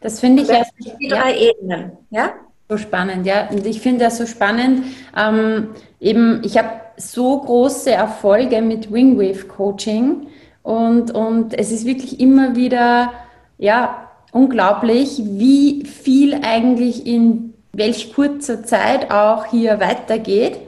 [0.00, 0.62] Das finde ich ja.
[1.00, 1.50] Die drei ja.
[1.50, 2.34] Ebenen, ja?
[2.68, 3.48] So spannend, ja.
[3.48, 4.84] Und ich finde das so spannend.
[5.16, 10.26] Ähm, eben, ich habe so große Erfolge mit Wingwave Coaching
[10.62, 13.12] und, und es ist wirklich immer wieder,
[13.56, 20.58] ja, unglaublich, wie viel eigentlich in welch kurzer Zeit auch hier weitergeht.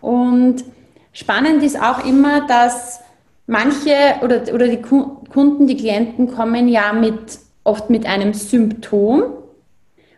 [0.00, 0.64] Und
[1.12, 3.00] spannend ist auch immer, dass
[3.46, 9.22] manche oder, oder die Kunden, die Klienten kommen ja mit, oft mit einem Symptom.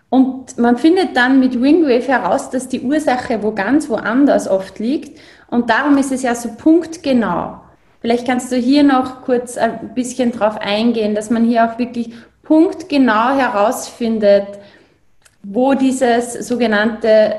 [0.09, 5.19] Und man findet dann mit Wingwave heraus, dass die Ursache wo ganz woanders oft liegt.
[5.49, 7.61] Und darum ist es ja so punktgenau.
[8.01, 12.13] Vielleicht kannst du hier noch kurz ein bisschen drauf eingehen, dass man hier auch wirklich
[12.43, 14.47] Punkt genau herausfindet,
[15.43, 17.37] wo dieses sogenannte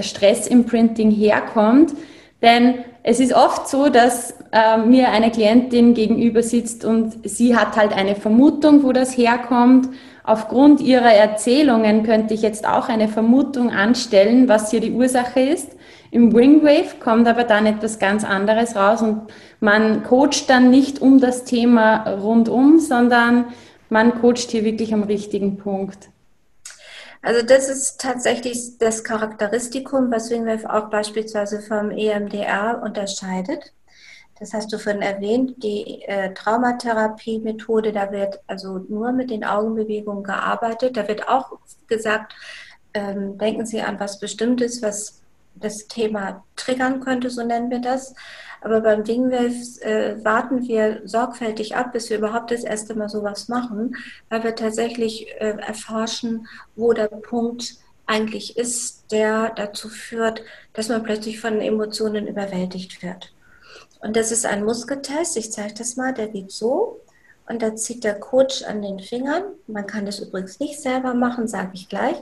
[0.00, 1.92] Stress-Imprinting herkommt.
[2.40, 7.76] Denn es ist oft so, dass äh, mir eine Klientin gegenüber sitzt und sie hat
[7.76, 9.88] halt eine Vermutung, wo das herkommt.
[10.24, 15.70] Aufgrund ihrer Erzählungen könnte ich jetzt auch eine Vermutung anstellen, was hier die Ursache ist.
[16.10, 21.20] Im Wingwave kommt aber dann etwas ganz anderes raus und man coacht dann nicht um
[21.20, 23.46] das Thema rundum, sondern
[23.90, 26.08] man coacht hier wirklich am richtigen Punkt.
[27.20, 33.72] Also das ist tatsächlich das Charakteristikum, was Wingwave auch beispielsweise vom EMDR unterscheidet.
[34.38, 40.22] Das hast du vorhin erwähnt, die äh, Traumatherapie-Methode, da wird also nur mit den Augenbewegungen
[40.22, 40.96] gearbeitet.
[40.96, 42.34] Da wird auch gesagt,
[42.94, 45.17] ähm, denken Sie an was Bestimmtes, was
[45.60, 48.14] das Thema triggern könnte, so nennen wir das.
[48.60, 53.48] Aber beim Wingwave äh, warten wir sorgfältig ab, bis wir überhaupt das erste Mal sowas
[53.48, 53.96] machen,
[54.28, 60.42] weil wir tatsächlich äh, erforschen, wo der Punkt eigentlich ist, der dazu führt,
[60.72, 63.32] dass man plötzlich von Emotionen überwältigt wird.
[64.00, 65.36] Und das ist ein Muskeltest.
[65.36, 66.14] Ich zeige das mal.
[66.14, 67.00] Der geht so.
[67.48, 69.42] Und da zieht der Coach an den Fingern.
[69.66, 72.16] Man kann das übrigens nicht selber machen, sage ich gleich.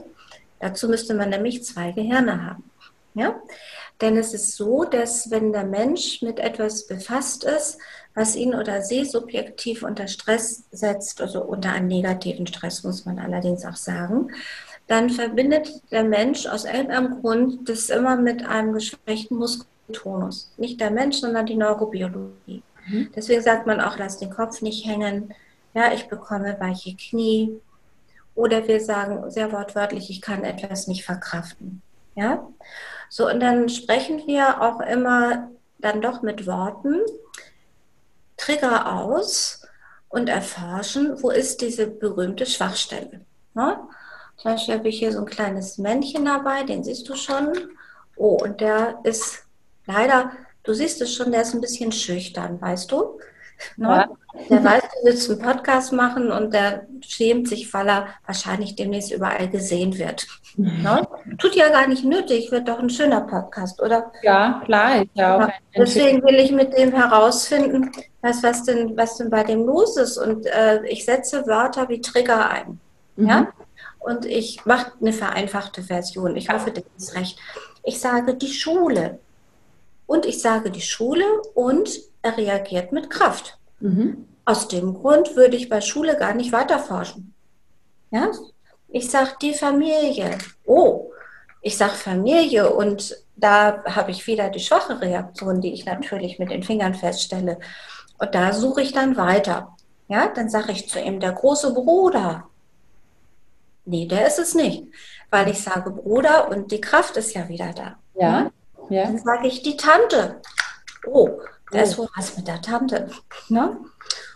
[0.59, 2.63] Dazu müsste man nämlich zwei Gehirne haben.
[3.17, 3.41] Ja?
[3.99, 7.79] Denn es ist so, dass wenn der Mensch mit etwas befasst ist,
[8.13, 13.17] was ihn oder sie subjektiv unter Stress setzt, also unter einen negativen Stress, muss man
[13.17, 14.31] allerdings auch sagen,
[14.85, 20.53] dann verbindet der Mensch aus irgendeinem Grund das immer mit einem geschwächten Muskeltonus.
[20.57, 22.61] Nicht der Mensch, sondern die Neurobiologie.
[22.87, 23.09] Mhm.
[23.15, 25.33] Deswegen sagt man auch, lass den Kopf nicht hängen.
[25.73, 27.59] Ja, ich bekomme weiche Knie.
[28.35, 31.81] Oder wir sagen sehr wortwörtlich, ich kann etwas nicht verkraften.
[32.15, 32.47] Ja?
[33.09, 37.01] So, und dann sprechen wir auch immer dann doch mit Worten,
[38.37, 39.65] Trigger aus
[40.09, 43.21] und erforschen, wo ist diese berühmte Schwachstelle.
[43.53, 43.79] Ne?
[44.37, 47.51] Zum Beispiel habe ich hier so ein kleines Männchen dabei, den siehst du schon.
[48.15, 49.43] Oh, und der ist
[49.85, 50.31] leider,
[50.63, 53.19] du siehst es schon, der ist ein bisschen schüchtern, weißt du?
[53.75, 54.07] Ne?
[54.49, 59.11] Der weiß, du willst einen Podcast machen und der schämt sich, weil er wahrscheinlich demnächst
[59.11, 60.27] überall gesehen wird.
[60.55, 61.07] Ne?
[61.37, 64.11] Tut ja gar nicht nötig, wird doch ein schöner Podcast, oder?
[64.23, 65.01] Ja, klar.
[65.01, 67.91] Ist ja auch ja, deswegen will ich mit dem herausfinden,
[68.21, 70.17] was, was, denn, was denn bei dem los ist.
[70.17, 72.79] Und äh, ich setze Wörter wie Trigger ein.
[73.15, 73.27] Mhm.
[73.27, 73.47] Ja?
[73.99, 76.35] Und ich mache eine vereinfachte Version.
[76.35, 77.37] Ich hoffe, das ist recht.
[77.83, 79.19] Ich sage die Schule.
[80.05, 81.89] Und ich sage die Schule und
[82.27, 83.57] er reagiert mit Kraft.
[83.79, 84.27] Mhm.
[84.45, 87.33] Aus dem Grund würde ich bei Schule gar nicht weiterforschen.
[88.11, 88.31] Ja?
[88.89, 90.37] Ich sage die Familie.
[90.65, 91.11] Oh,
[91.61, 96.49] ich sage Familie und da habe ich wieder die schwache Reaktion, die ich natürlich mit
[96.49, 97.59] den Fingern feststelle.
[98.17, 99.75] Und da suche ich dann weiter.
[100.07, 102.47] Ja, dann sage ich zu ihm, der große Bruder.
[103.85, 104.85] Nee, der ist es nicht,
[105.29, 107.97] weil ich sage Bruder und die Kraft ist ja wieder da.
[108.15, 108.51] Ja.
[108.89, 109.03] ja.
[109.03, 110.41] Dann sage ich die Tante.
[111.05, 111.39] Oh,
[111.71, 112.03] da ist oh.
[112.03, 113.09] wohl was mit der Tante.
[113.49, 113.77] Ne?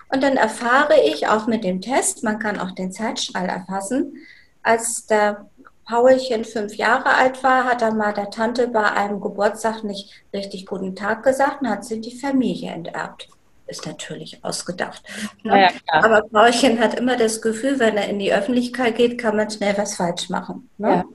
[0.09, 4.17] Und dann erfahre ich auch mit dem Test, man kann auch den Zeitstrahl erfassen,
[4.61, 5.49] als der
[5.85, 10.65] Paulchen fünf Jahre alt war, hat er mal der Tante bei einem Geburtstag nicht richtig
[10.65, 13.29] guten Tag gesagt und hat sie die Familie enterbt.
[13.67, 15.01] Ist natürlich ausgedacht.
[15.43, 15.61] Ne?
[15.61, 19.49] Ja, Aber Paulchen hat immer das Gefühl, wenn er in die Öffentlichkeit geht, kann man
[19.49, 20.69] schnell was falsch machen.
[20.77, 20.89] Ne?
[20.89, 21.05] Ja.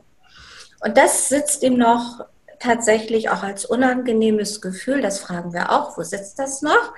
[0.80, 2.24] Und das sitzt ihm noch
[2.60, 6.92] tatsächlich auch als unangenehmes Gefühl, das fragen wir auch, wo sitzt das noch?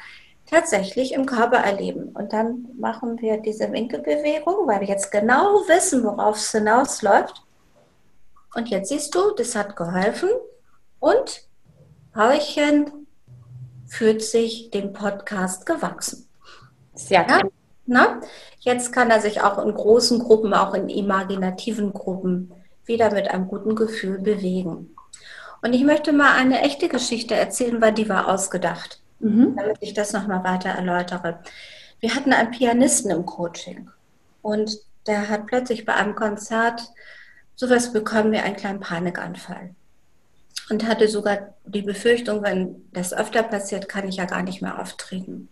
[0.47, 2.11] Tatsächlich im Körper erleben.
[2.11, 7.42] Und dann machen wir diese Winkelbewegung, weil wir jetzt genau wissen, worauf es hinausläuft.
[8.55, 10.31] Und jetzt siehst du, das hat geholfen.
[11.01, 11.47] Und
[12.12, 13.07] Paulchen
[13.87, 16.29] fühlt sich dem Podcast gewachsen.
[16.94, 17.40] Sehr ja?
[17.87, 18.21] Na?
[18.61, 22.53] Jetzt kann er sich auch in großen Gruppen, auch in imaginativen Gruppen
[22.85, 24.94] wieder mit einem guten Gefühl bewegen.
[25.61, 29.57] Und ich möchte mal eine echte Geschichte erzählen, weil die war ausgedacht, mhm.
[29.57, 31.40] damit ich das nochmal weiter erläutere.
[32.01, 33.90] Wir hatten einen Pianisten im Coaching
[34.42, 36.92] und der hat plötzlich bei einem Konzert
[37.57, 39.75] sowas bekommen wie einen kleinen Panikanfall.
[40.71, 44.79] Und hatte sogar die Befürchtung, wenn das öfter passiert, kann ich ja gar nicht mehr
[44.79, 45.49] auftreten.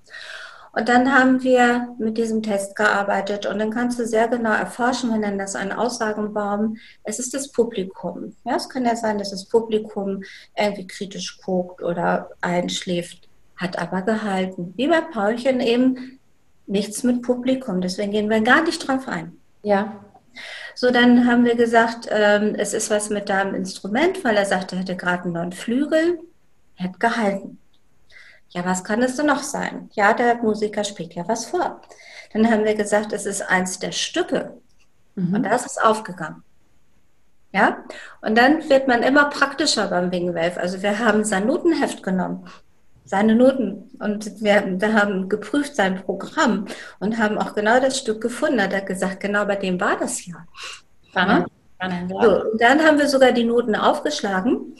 [0.77, 5.09] Und dann haben wir mit diesem Test gearbeitet und dann kannst du sehr genau erforschen,
[5.09, 6.77] wir nennen das einen Aussagenbaum.
[7.03, 8.37] Es ist das Publikum.
[8.45, 10.23] Ja, es kann ja sein, dass das Publikum
[10.55, 14.75] irgendwie kritisch guckt oder einschläft, hat aber gehalten.
[14.77, 16.19] Wie bei Paulchen eben
[16.67, 17.81] nichts mit Publikum.
[17.81, 19.33] Deswegen gehen wir gar nicht drauf ein.
[19.63, 20.05] Ja.
[20.75, 24.77] So, dann haben wir gesagt, ähm, es ist was mit deinem Instrument, weil er sagte,
[24.77, 26.19] er hätte gerade einen neuen Flügel.
[26.77, 27.59] Er hat gehalten.
[28.51, 29.91] Ja, was kann es denn noch sein?
[29.95, 31.81] Ja, der Musiker spielt ja was vor.
[32.33, 34.57] Dann haben wir gesagt, es ist eins der Stücke.
[35.15, 35.35] Mhm.
[35.35, 36.43] Und das ist aufgegangen.
[37.53, 37.85] Ja,
[38.21, 40.61] und dann wird man immer praktischer beim Wingwave.
[40.61, 42.47] Also wir haben sein Notenheft genommen,
[43.05, 46.67] seine Noten und wir, wir haben geprüft sein Programm
[46.99, 48.59] und haben auch genau das Stück gefunden.
[48.59, 50.35] Er hat gesagt, genau bei dem war das ja.
[51.09, 51.47] Spannend.
[51.77, 52.23] Spannend ja.
[52.23, 54.77] So, und dann haben wir sogar die Noten aufgeschlagen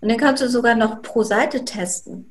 [0.00, 2.30] und dann kannst du sogar noch pro Seite testen.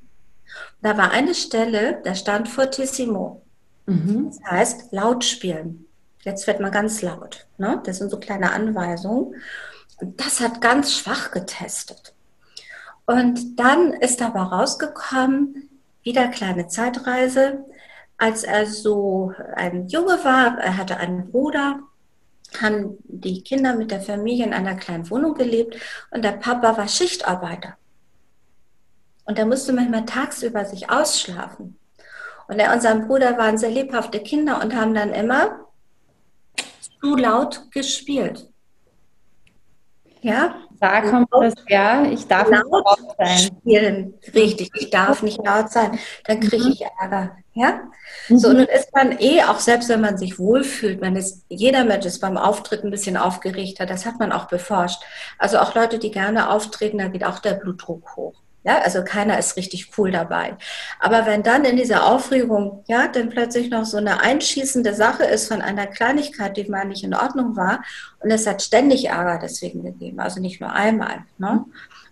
[0.82, 3.42] Da war eine Stelle, da stand Fortissimo.
[3.86, 4.28] Mhm.
[4.30, 5.86] Das heißt, laut spielen.
[6.24, 7.48] Jetzt wird man ganz laut.
[7.58, 7.82] Ne?
[7.86, 9.36] Das sind so kleine Anweisungen.
[9.98, 12.14] Und das hat ganz schwach getestet.
[13.06, 15.70] Und dann ist dabei rausgekommen,
[16.04, 17.66] wieder kleine Zeitreise.
[18.18, 21.80] Als er so ein Junge war, er hatte einen Bruder,
[22.62, 25.76] haben die Kinder mit der Familie in einer kleinen Wohnung gelebt
[26.12, 27.79] und der Papa war Schichtarbeiter.
[29.30, 31.78] Und er musste manchmal tagsüber sich ausschlafen.
[32.48, 35.68] Und er und sein Bruder waren sehr lebhafte Kinder und haben dann immer
[37.00, 38.50] zu laut gespielt.
[40.22, 40.56] Ja?
[40.80, 43.38] Da kommt das, ja, ich darf laut nicht laut sein.
[43.38, 44.14] Spielen.
[44.34, 46.00] Richtig, ich darf nicht laut sein.
[46.26, 46.72] Dann kriege mhm.
[46.72, 47.38] ich Ärger.
[47.54, 47.82] Ja?
[48.30, 48.40] Mhm.
[48.40, 52.08] So, nun ist man eh, auch selbst wenn man sich wohlfühlt, man ist, jeder Mensch
[52.08, 55.04] ist beim Auftritt ein bisschen aufgeregter, das hat man auch beforscht.
[55.38, 58.34] Also auch Leute, die gerne auftreten, da geht auch der Blutdruck hoch.
[58.64, 60.58] Ja, also keiner ist richtig cool dabei.
[61.00, 65.48] Aber wenn dann in dieser Aufregung, ja, dann plötzlich noch so eine einschießende Sache ist
[65.48, 67.84] von einer Kleinigkeit, die mal nicht in Ordnung war,
[68.20, 71.20] und es hat ständig Ärger deswegen gegeben, also nicht nur einmal.
[71.38, 71.64] Ne?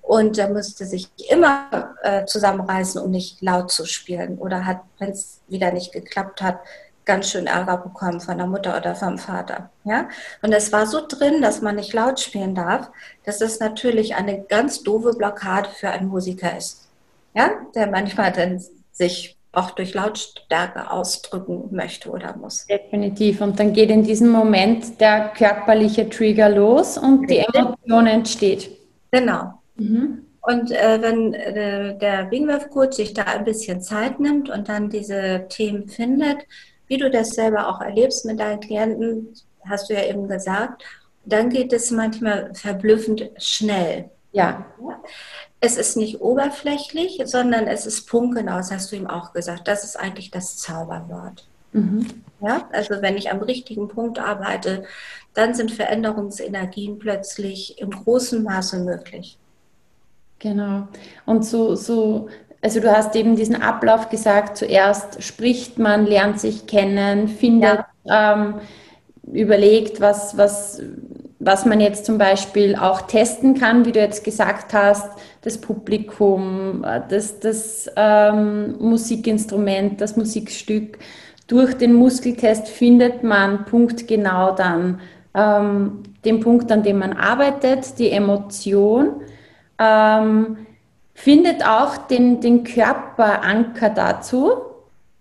[0.02, 4.38] Und er musste sich immer äh, zusammenreißen, um nicht laut zu spielen.
[4.38, 6.60] Oder hat, wenn es wieder nicht geklappt hat,
[7.08, 9.72] ganz schön Ärger bekommen von der Mutter oder vom Vater.
[9.84, 10.10] Ja?
[10.44, 12.92] Und es war so drin, dass man nicht laut spielen darf,
[13.26, 16.88] dass das natürlich eine ganz doofe Blockade für einen Musiker ist.
[17.34, 17.50] Ja?
[17.74, 22.68] Der manchmal dann sich auch durch Lautstärke ausdrücken möchte oder muss.
[22.68, 23.42] Definitiv.
[23.42, 28.70] Und dann geht in diesem Moment der körperliche Trigger los und die Emotion entsteht.
[29.10, 29.54] Genau.
[29.78, 30.26] Mhm.
[30.42, 35.46] Und äh, wenn äh, der Wingwave-Coach sich da ein bisschen Zeit nimmt und dann diese
[35.50, 36.38] Themen findet,
[36.88, 39.34] wie du das selber auch erlebst mit deinen Klienten,
[39.66, 40.84] hast du ja eben gesagt,
[41.26, 44.10] dann geht es manchmal verblüffend schnell.
[44.32, 44.66] Ja.
[45.60, 49.68] Es ist nicht oberflächlich, sondern es ist punktgenau, das hast du ihm auch gesagt.
[49.68, 51.46] Das ist eigentlich das Zauberwort.
[51.74, 52.24] Mhm.
[52.42, 54.86] Ja, also wenn ich am richtigen Punkt arbeite,
[55.34, 59.38] dann sind Veränderungsenergien plötzlich im großen Maße möglich.
[60.40, 60.88] Genau.
[61.26, 62.30] Und so, so
[62.68, 68.34] also du hast eben diesen Ablauf gesagt, zuerst spricht man, lernt sich kennen, findet, ja.
[68.34, 68.56] ähm,
[69.32, 70.82] überlegt, was, was,
[71.40, 75.10] was man jetzt zum Beispiel auch testen kann, wie du jetzt gesagt hast,
[75.44, 81.00] das Publikum, das, das ähm, Musikinstrument, das Musikstück.
[81.48, 85.00] Durch den Muskeltest findet man punktgenau dann
[85.34, 89.22] ähm, den Punkt, an dem man arbeitet, die Emotion.
[89.80, 90.58] Ähm,
[91.18, 94.52] findet auch den, den Körperanker dazu,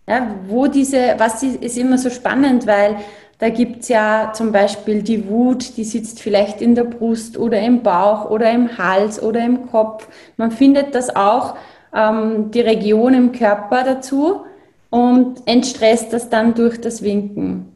[0.07, 2.97] ja, wo diese, was ist immer so spannend, weil
[3.39, 7.61] da gibt es ja zum Beispiel die Wut, die sitzt vielleicht in der Brust oder
[7.63, 10.07] im Bauch oder im Hals oder im Kopf.
[10.37, 11.57] Man findet das auch,
[11.95, 14.45] ähm, die Region im Körper dazu
[14.91, 17.73] und entstresst das dann durch das Winken.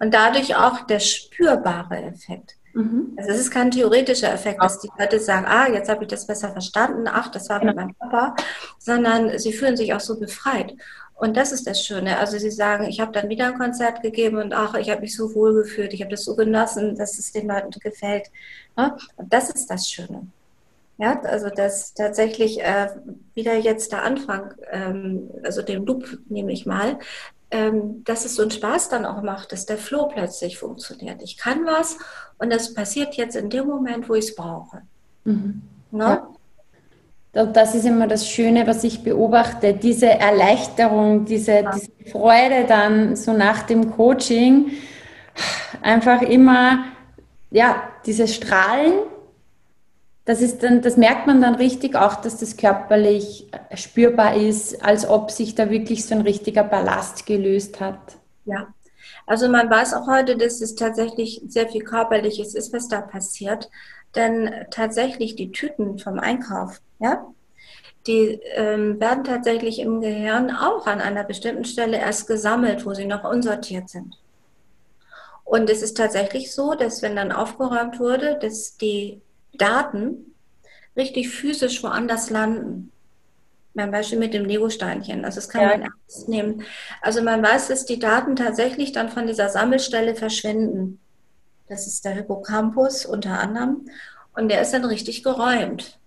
[0.00, 2.55] Und dadurch auch der spürbare Effekt.
[2.76, 3.14] Mhm.
[3.16, 6.26] Also es ist kein theoretischer Effekt, dass die Leute sagen, ah, jetzt habe ich das
[6.26, 8.36] besser verstanden, ach, das war mit meinem Papa,
[8.78, 10.74] sondern sie fühlen sich auch so befreit.
[11.14, 12.18] Und das ist das Schöne.
[12.18, 15.16] Also sie sagen, ich habe dann wieder ein Konzert gegeben und ach, ich habe mich
[15.16, 18.30] so wohl gefühlt, ich habe das so genossen, dass es den Leuten gefällt.
[18.74, 20.26] Und das ist das Schöne.
[20.98, 22.88] Ja, also dass tatsächlich äh,
[23.34, 26.98] wieder jetzt der Anfang, ähm, also den Loop nehme ich mal,
[27.50, 31.22] ähm, dass es so einen Spaß dann auch macht, dass der Flow plötzlich funktioniert.
[31.22, 31.98] Ich kann was
[32.38, 34.82] und das passiert jetzt in dem Moment, wo ich es brauche.
[35.24, 35.62] Mhm.
[35.90, 36.22] Ne?
[37.32, 37.46] Ja.
[37.46, 41.70] Das ist immer das Schöne, was ich beobachte, diese Erleichterung, diese, ja.
[41.70, 44.70] diese Freude dann so nach dem Coaching,
[45.82, 46.86] einfach immer,
[47.50, 48.94] ja, dieses Strahlen,
[50.26, 55.08] das ist dann, das merkt man dann richtig auch, dass das körperlich spürbar ist, als
[55.08, 58.18] ob sich da wirklich so ein richtiger Ballast gelöst hat.
[58.44, 58.74] Ja.
[59.24, 63.70] Also man weiß auch heute, dass es tatsächlich sehr viel körperliches ist, was da passiert.
[64.16, 67.26] Denn tatsächlich die Tüten vom Einkauf, ja,
[68.08, 73.04] die ähm, werden tatsächlich im Gehirn auch an einer bestimmten Stelle erst gesammelt, wo sie
[73.04, 74.16] noch unsortiert sind.
[75.44, 79.22] Und es ist tatsächlich so, dass wenn dann aufgeräumt wurde, dass die
[79.56, 80.34] Daten
[80.96, 82.92] richtig physisch woanders landen.
[83.74, 85.24] Mein Beispiel mit dem Lego-Steinchen.
[85.24, 85.68] Also das kann ja.
[85.68, 86.62] man ernst nehmen.
[87.02, 90.98] Also man weiß, dass die Daten tatsächlich dann von dieser Sammelstelle verschwinden.
[91.68, 93.86] Das ist der Hippocampus unter anderem.
[94.34, 95.98] Und der ist dann richtig geräumt.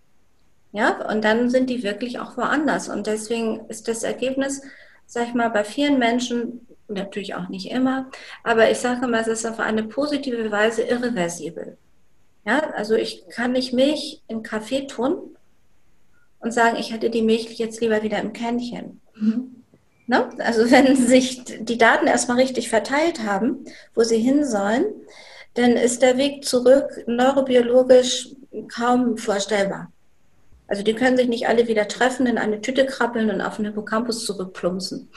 [0.72, 2.90] Ja, und dann sind die wirklich auch woanders.
[2.90, 4.62] Und deswegen ist das Ergebnis,
[5.06, 8.10] sag ich mal, bei vielen Menschen, natürlich auch nicht immer,
[8.44, 11.78] aber ich sage mal, es ist auf eine positive Weise irreversibel.
[12.46, 15.36] Ja, also ich kann nicht Milch in Kaffee tun
[16.40, 19.02] und sagen, ich hätte die Milch jetzt lieber wieder im Kännchen.
[19.16, 19.64] Mhm.
[20.08, 20.30] Ne?
[20.40, 24.86] Also wenn sich die Daten erstmal richtig verteilt haben, wo sie hin sollen,
[25.54, 28.30] dann ist der Weg zurück neurobiologisch
[28.74, 29.92] kaum vorstellbar.
[30.68, 33.66] Also die können sich nicht alle wieder treffen, in eine Tüte krabbeln und auf den
[33.66, 35.10] Hippocampus zurückplumpsen.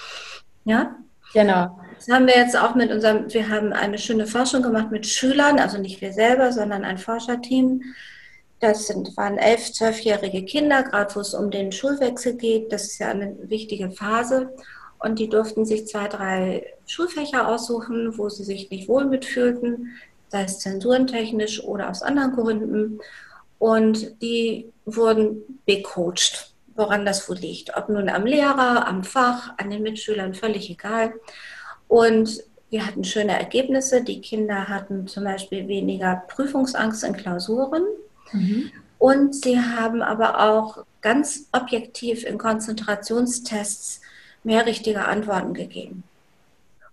[0.65, 0.97] Ja?
[1.35, 1.79] Genau.
[2.05, 5.61] Das haben wir jetzt auch mit unserem, wir haben eine schöne Forschung gemacht mit Schülern,
[5.61, 7.81] also nicht wir selber, sondern ein Forscherteam.
[8.59, 12.73] Das sind, waren elf, zwölfjährige Kinder, gerade wo es um den Schulwechsel geht.
[12.73, 14.53] Das ist ja eine wichtige Phase.
[14.99, 19.93] Und die durften sich zwei, drei Schulfächer aussuchen, wo sie sich nicht wohl mitfühlten,
[20.27, 22.99] sei es zensurentechnisch oder aus anderen Gründen.
[23.61, 27.77] Und die wurden becoacht, woran das wohl liegt.
[27.77, 31.13] Ob nun am Lehrer, am Fach, an den Mitschülern, völlig egal.
[31.93, 34.03] Und wir hatten schöne Ergebnisse.
[34.03, 37.85] Die Kinder hatten zum Beispiel weniger Prüfungsangst in Klausuren.
[38.33, 38.73] Mhm.
[38.97, 44.01] Und sie haben aber auch ganz objektiv in Konzentrationstests
[44.43, 46.03] mehr richtige Antworten gegeben.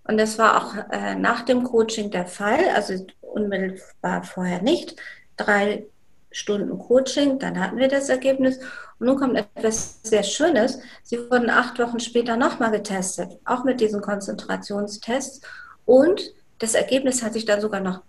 [0.03, 4.97] Und das war auch äh, nach dem Coaching der Fall, also unmittelbar vorher nicht.
[5.37, 5.85] Drei
[6.31, 8.57] Stunden Coaching, dann hatten wir das Ergebnis.
[8.99, 10.79] Und nun kommt etwas sehr Schönes.
[11.03, 15.41] Sie wurden acht Wochen später nochmal getestet, auch mit diesen Konzentrationstests.
[15.85, 16.21] Und
[16.59, 18.01] das Ergebnis hat sich dann sogar noch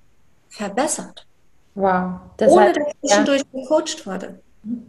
[0.48, 1.26] verbessert.
[1.74, 2.20] Wow.
[2.36, 3.60] Das ohne dass zwischendurch ja.
[3.60, 4.40] gecoacht wurde.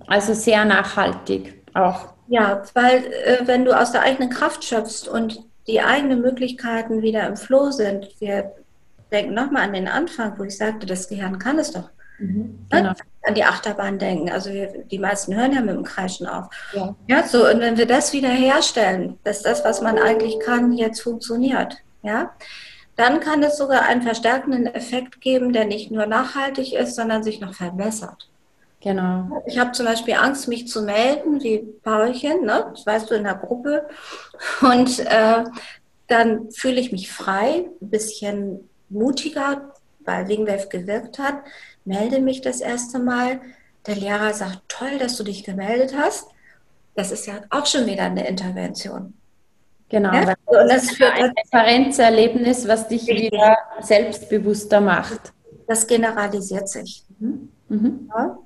[0.07, 2.13] Also sehr nachhaltig auch.
[2.27, 7.27] Ja, weil äh, wenn du aus der eigenen Kraft schöpfst und die eigenen Möglichkeiten wieder
[7.27, 8.51] im Flow sind, wir
[9.11, 11.89] denken nochmal an den Anfang, wo ich sagte, das Gehirn kann es doch.
[12.19, 12.93] Mhm, genau.
[13.23, 14.31] An die Achterbahn denken.
[14.31, 16.47] Also wir, die meisten hören ja mit dem Kreischen auf.
[16.73, 16.95] Ja.
[17.07, 21.01] ja, so, und wenn wir das wieder herstellen, dass das, was man eigentlich kann, jetzt
[21.01, 22.31] funktioniert, ja,
[22.95, 27.39] dann kann es sogar einen verstärkenden Effekt geben, der nicht nur nachhaltig ist, sondern sich
[27.39, 28.27] noch verbessert.
[28.81, 29.43] Genau.
[29.45, 32.71] Ich habe zum Beispiel Angst, mich zu melden, wie Paulchen, ne?
[32.71, 33.87] das weißt du, in der Gruppe.
[34.61, 35.43] Und äh,
[36.07, 41.35] dann fühle ich mich frei, ein bisschen mutiger, weil Wingwave gewirkt hat
[41.85, 43.41] melde mich das erste Mal.
[43.87, 46.27] Der Lehrer sagt, toll, dass du dich gemeldet hast.
[46.95, 49.13] Das ist ja auch schon wieder eine Intervention.
[49.89, 50.35] Genau, ja?
[50.45, 55.33] und das führt ein Referenzerlebnis, was dich wieder selbstbewusster macht.
[55.67, 57.03] Das generalisiert sich.
[57.19, 57.49] Mhm.
[57.67, 58.09] Mhm.
[58.15, 58.37] Ja?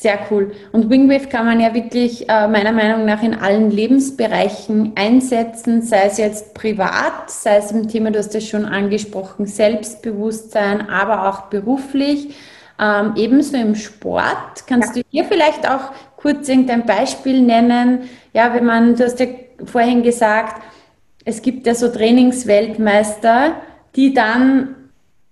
[0.00, 0.52] Sehr cool.
[0.72, 6.04] Und Wingwave kann man ja wirklich äh, meiner Meinung nach in allen Lebensbereichen einsetzen, sei
[6.06, 11.50] es jetzt privat, sei es im Thema, du hast es schon angesprochen, Selbstbewusstsein, aber auch
[11.50, 12.34] beruflich,
[12.80, 14.66] ähm, ebenso im Sport.
[14.66, 15.02] Kannst ja.
[15.02, 18.08] du hier vielleicht auch kurz irgendein Beispiel nennen?
[18.32, 19.26] Ja, wenn man, du hast ja
[19.66, 20.62] vorhin gesagt,
[21.26, 23.56] es gibt ja so Trainingsweltmeister,
[23.96, 24.76] die dann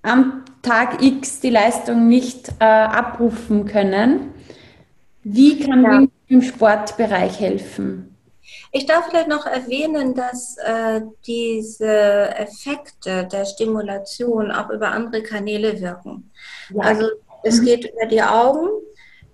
[0.03, 4.35] am Tag X die Leistung nicht äh, abrufen können.
[5.31, 6.07] Wie kann ja.
[6.29, 8.17] im Sportbereich helfen?
[8.73, 15.81] Ich darf vielleicht noch erwähnen, dass äh, diese Effekte der Stimulation auch über andere Kanäle
[15.81, 16.31] wirken.
[16.71, 16.83] Ja.
[16.83, 17.09] Also
[17.43, 17.65] es mhm.
[17.67, 18.69] geht über die Augen,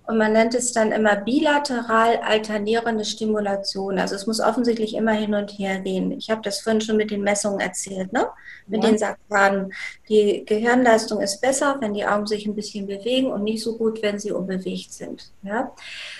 [0.07, 3.97] und man nennt es dann immer bilateral alternierende Stimulation.
[3.97, 6.11] Also es muss offensichtlich immer hin und her gehen.
[6.11, 8.27] Ich habe das vorhin schon mit den Messungen erzählt, ne?
[8.67, 8.89] mit ja.
[8.89, 9.73] den Sackwaden.
[10.07, 14.03] Die Gehirnleistung ist besser, wenn die Augen sich ein bisschen bewegen und nicht so gut,
[14.03, 15.31] wenn sie unbewegt sind.
[15.41, 15.71] Ja?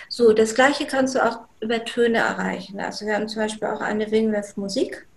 [0.09, 2.79] So, das gleiche kannst du auch über Töne erreichen.
[2.79, 5.07] Also wir haben zum Beispiel auch eine Wingwave Musik,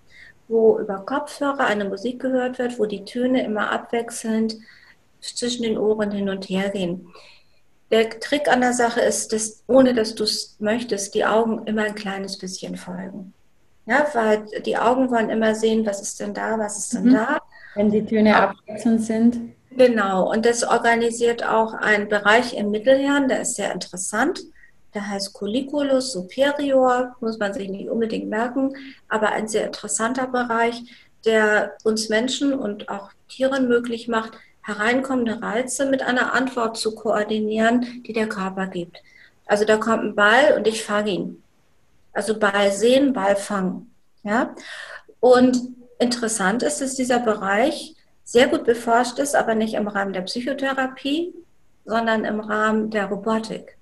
[0.46, 4.56] wo über Kopfhörer eine Musik gehört wird, wo die Töne immer abwechselnd
[5.20, 7.08] zwischen den Ohren hin und her gehen.
[7.90, 11.82] Der Trick an der Sache ist, dass ohne dass du es möchtest, die Augen immer
[11.82, 13.32] ein kleines bisschen folgen.
[13.86, 17.14] Ja, weil die Augen wollen immer sehen, was ist denn da, was ist denn mhm.
[17.14, 17.38] da.
[17.74, 19.54] Wenn die Töne abwechselnd sind.
[19.70, 24.40] Genau, und das organisiert auch einen Bereich im Mittelhirn, der ist sehr interessant.
[24.94, 28.74] Der heißt Colliculus superior, muss man sich nicht unbedingt merken,
[29.08, 30.82] aber ein sehr interessanter Bereich,
[31.24, 34.32] der uns Menschen und auch Tieren möglich macht,
[34.68, 39.02] hereinkommende Reize mit einer Antwort zu koordinieren, die der Körper gibt.
[39.46, 41.42] Also da kommt ein Ball und ich fange ihn.
[42.12, 43.94] Also Ball sehen, Ball fangen.
[44.22, 44.54] Ja?
[45.20, 45.58] Und
[45.98, 51.32] interessant ist, dass dieser Bereich sehr gut beforscht ist, aber nicht im Rahmen der Psychotherapie,
[51.86, 53.78] sondern im Rahmen der Robotik.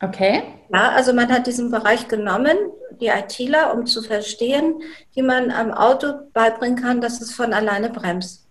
[0.00, 0.44] Okay.
[0.72, 2.56] Ja, also man hat diesen Bereich genommen,
[3.00, 4.80] die ITler, um zu verstehen,
[5.14, 8.43] wie man am Auto beibringen kann, dass es von alleine bremst.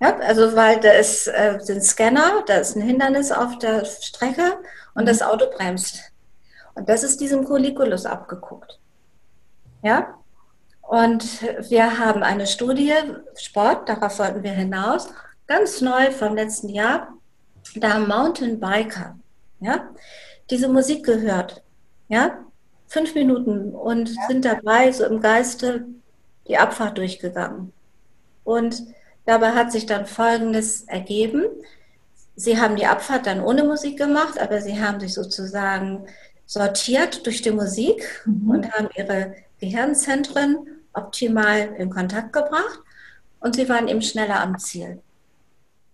[0.00, 4.58] Ja, also weil da ist, äh, sind Scanner, da ist ein Hindernis auf der Strecke
[4.94, 5.06] und mhm.
[5.06, 6.12] das Auto bremst.
[6.74, 8.78] Und das ist diesem Colliculus abgeguckt.
[9.82, 10.14] Ja,
[10.82, 12.92] und wir haben eine Studie,
[13.36, 15.08] Sport, darauf wollten wir hinaus,
[15.46, 17.08] ganz neu vom letzten Jahr,
[17.76, 19.16] da haben Mountainbiker,
[19.60, 19.88] ja,
[20.50, 21.62] diese Musik gehört,
[22.08, 22.38] ja,
[22.86, 24.26] fünf Minuten und ja.
[24.28, 25.86] sind dabei, so im Geiste,
[26.46, 27.72] die Abfahrt durchgegangen.
[28.44, 28.82] Und
[29.26, 31.44] dabei hat sich dann Folgendes ergeben.
[32.36, 36.06] Sie haben die Abfahrt dann ohne Musik gemacht, aber sie haben sich sozusagen
[36.46, 38.50] sortiert durch die Musik mhm.
[38.50, 40.58] und haben ihre Gehirnzentren
[40.92, 42.80] optimal in Kontakt gebracht
[43.40, 45.00] und sie waren eben schneller am Ziel.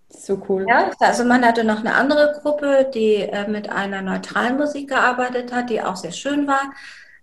[0.09, 0.67] So cool.
[0.69, 5.53] Ja, also man hatte noch eine andere Gruppe, die äh, mit einer neutralen Musik gearbeitet
[5.53, 6.73] hat, die auch sehr schön war.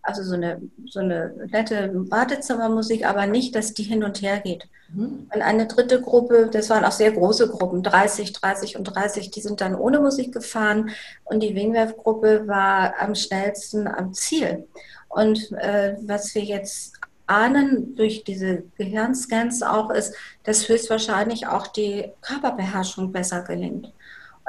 [0.08, 4.70] Also so eine, so eine nette Badezimmermusik, aber nicht, dass die hin und her geht.
[4.94, 5.28] Mhm.
[5.34, 9.42] Und eine dritte Gruppe, das waren auch sehr große Gruppen, 30, 30 und 30, die
[9.42, 10.92] sind dann ohne Musik gefahren.
[11.26, 14.66] Und die Wingwerf-Gruppe war am schnellsten am Ziel.
[15.10, 16.94] Und äh, was wir jetzt
[17.26, 23.92] ahnen durch diese Gehirnscans auch ist, dass höchstwahrscheinlich auch die Körperbeherrschung besser gelingt.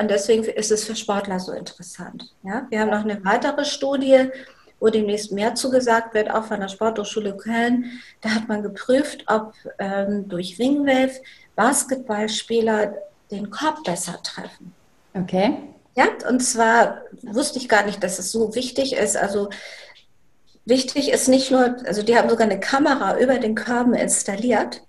[0.01, 2.33] Und deswegen ist es für Sportler so interessant.
[2.45, 2.69] Ja?
[2.71, 4.31] Wir haben noch eine weitere Studie,
[4.81, 8.01] wo demnächst mehr zugesagt wird, auch von der Sporthochschule Köln.
[8.21, 11.21] Da hat man geprüft, ob ähm, durch Ringwave
[11.57, 12.95] Basketballspieler
[13.31, 14.73] den Korb besser treffen.
[15.15, 15.57] Okay.
[15.97, 19.17] Ja, und zwar wusste ich gar nicht, dass es so wichtig ist.
[19.17, 19.49] Also
[20.69, 24.83] Wichtig ist nicht nur, also die haben sogar eine Kamera über den Körben installiert.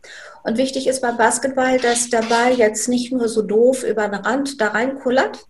[0.43, 4.15] Und wichtig ist beim Basketball, dass der Ball jetzt nicht nur so doof über den
[4.15, 5.45] Rand da reinkullert,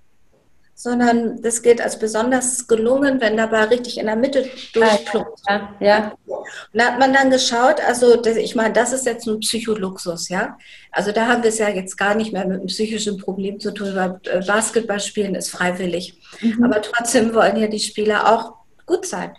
[0.81, 5.41] sondern das gilt als besonders gelungen, wenn der Ball richtig in der Mitte durchplumpt.
[5.49, 6.13] Ja, ja.
[6.25, 10.57] Und da hat man dann geschaut, also ich meine, das ist jetzt ein Psycholuxus, ja.
[10.93, 13.73] Also da haben wir es ja jetzt gar nicht mehr mit einem psychischen Problem zu
[13.73, 16.17] tun, weil äh, Basketballspielen ist freiwillig.
[16.39, 16.63] Mhm.
[16.63, 18.53] Aber trotzdem wollen ja die Spieler auch
[18.85, 19.33] gut sein.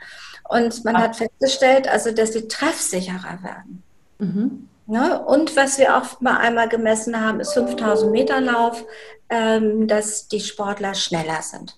[0.47, 1.01] Und man Ach.
[1.05, 3.83] hat festgestellt, also, dass sie treffsicherer werden.
[4.19, 4.69] Mhm.
[4.91, 5.23] Ne?
[5.25, 8.85] und was wir auch mal einmal gemessen haben, ist 5000 Meter Lauf,
[9.29, 11.77] ähm, dass die Sportler schneller sind.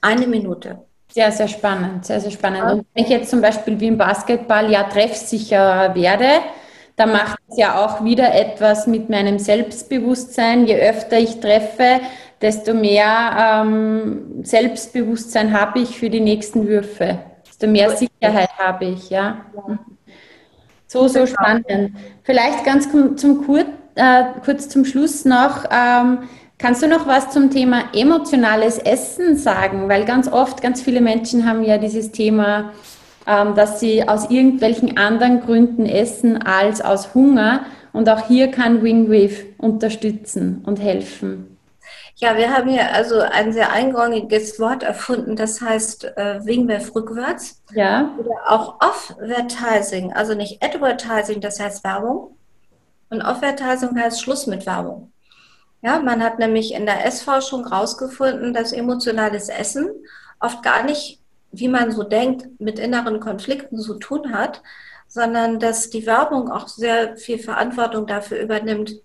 [0.00, 0.78] Eine Minute.
[1.12, 2.62] Sehr, sehr spannend, sehr, sehr spannend.
[2.62, 6.40] Und wenn ich jetzt zum Beispiel wie im Basketball ja treffsicherer werde,
[6.96, 10.66] dann macht es ja auch wieder etwas mit meinem Selbstbewusstsein.
[10.66, 12.00] Je öfter ich treffe,
[12.40, 17.18] desto mehr ähm, Selbstbewusstsein habe ich für die nächsten Würfe
[17.60, 19.44] desto mehr Sicherheit habe ich, ja.
[20.92, 21.92] So, so spannend.
[22.24, 23.60] Vielleicht ganz zum Kur
[23.94, 26.18] äh, kurz zum Schluss noch, ähm,
[26.58, 29.88] kannst du noch was zum Thema emotionales Essen sagen?
[29.88, 32.72] Weil ganz oft, ganz viele Menschen haben ja dieses Thema,
[33.24, 37.60] ähm, dass sie aus irgendwelchen anderen Gründen essen als aus Hunger.
[37.92, 41.49] Und auch hier kann Wingwave unterstützen und helfen.
[42.20, 47.62] Ja, wir haben hier also ein sehr eingängiges Wort erfunden, das heißt äh, Wingwave rückwärts.
[47.72, 48.14] Ja.
[48.18, 52.36] Oder auch Off-Vertising, also nicht Advertising, das heißt Werbung.
[53.08, 55.12] Und Off-Vertising heißt Schluss mit Werbung.
[55.80, 59.88] Ja, man hat nämlich in der Essforschung herausgefunden, dass emotionales Essen
[60.40, 64.62] oft gar nicht, wie man so denkt, mit inneren Konflikten zu tun hat,
[65.08, 69.00] sondern dass die Werbung auch sehr viel Verantwortung dafür übernimmt,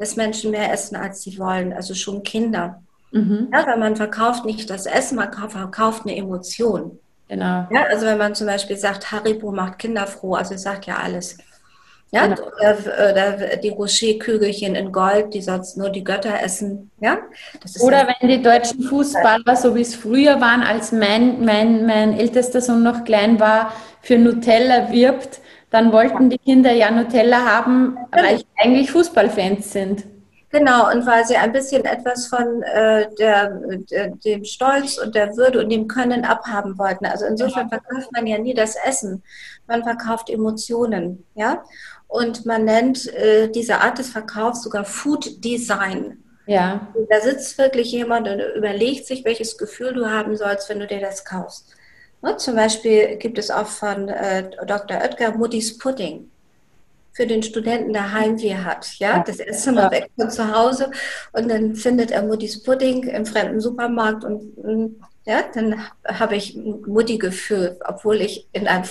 [0.00, 2.82] dass Menschen mehr essen, als sie wollen, also schon Kinder.
[3.12, 3.48] Mhm.
[3.52, 6.98] Ja, weil man verkauft nicht das Essen, man verkauft eine Emotion.
[7.28, 7.68] Genau.
[7.70, 11.36] Ja, also wenn man zum Beispiel sagt, Haribo macht Kinder froh, also sagt ja alles.
[12.12, 12.42] Ja, genau.
[12.58, 16.90] oder, oder, die Rocher-Kügelchen in Gold, die sonst nur die Götter essen.
[17.00, 17.18] Ja?
[17.80, 22.62] oder wenn die deutschen Fußballer, so wie es früher waren, als mein, mein, mein ältester
[22.62, 23.72] Sohn noch klein war,
[24.02, 25.40] für Nutella wirbt,
[25.70, 30.04] dann wollten die Kinder ja Nutella haben, weil sie eigentlich Fußballfans sind.
[30.52, 35.36] Genau, und weil sie ein bisschen etwas von äh, der, der, dem Stolz und der
[35.36, 37.06] Würde und dem Können abhaben wollten.
[37.06, 39.22] Also insofern verkauft man ja nie das Essen,
[39.68, 41.62] man verkauft Emotionen, ja.
[42.08, 46.18] Und man nennt äh, diese Art des Verkaufs sogar Food Design.
[46.46, 46.88] Ja.
[47.08, 51.00] Da sitzt wirklich jemand und überlegt sich, welches Gefühl du haben sollst, wenn du dir
[51.00, 51.76] das kaufst.
[52.22, 54.98] Ne, zum Beispiel gibt es auch von äh, Dr.
[54.98, 56.30] Oetker Muttis Pudding
[57.12, 58.98] für den Studenten, der Heimweh hat.
[58.98, 60.90] Ja, das erste Mal weg von zu Hause
[61.32, 66.54] und dann findet er Muttis Pudding im fremden Supermarkt und mm, ja, dann habe ich
[66.54, 68.84] ein Mutti-Gefühl, obwohl ich in, einem,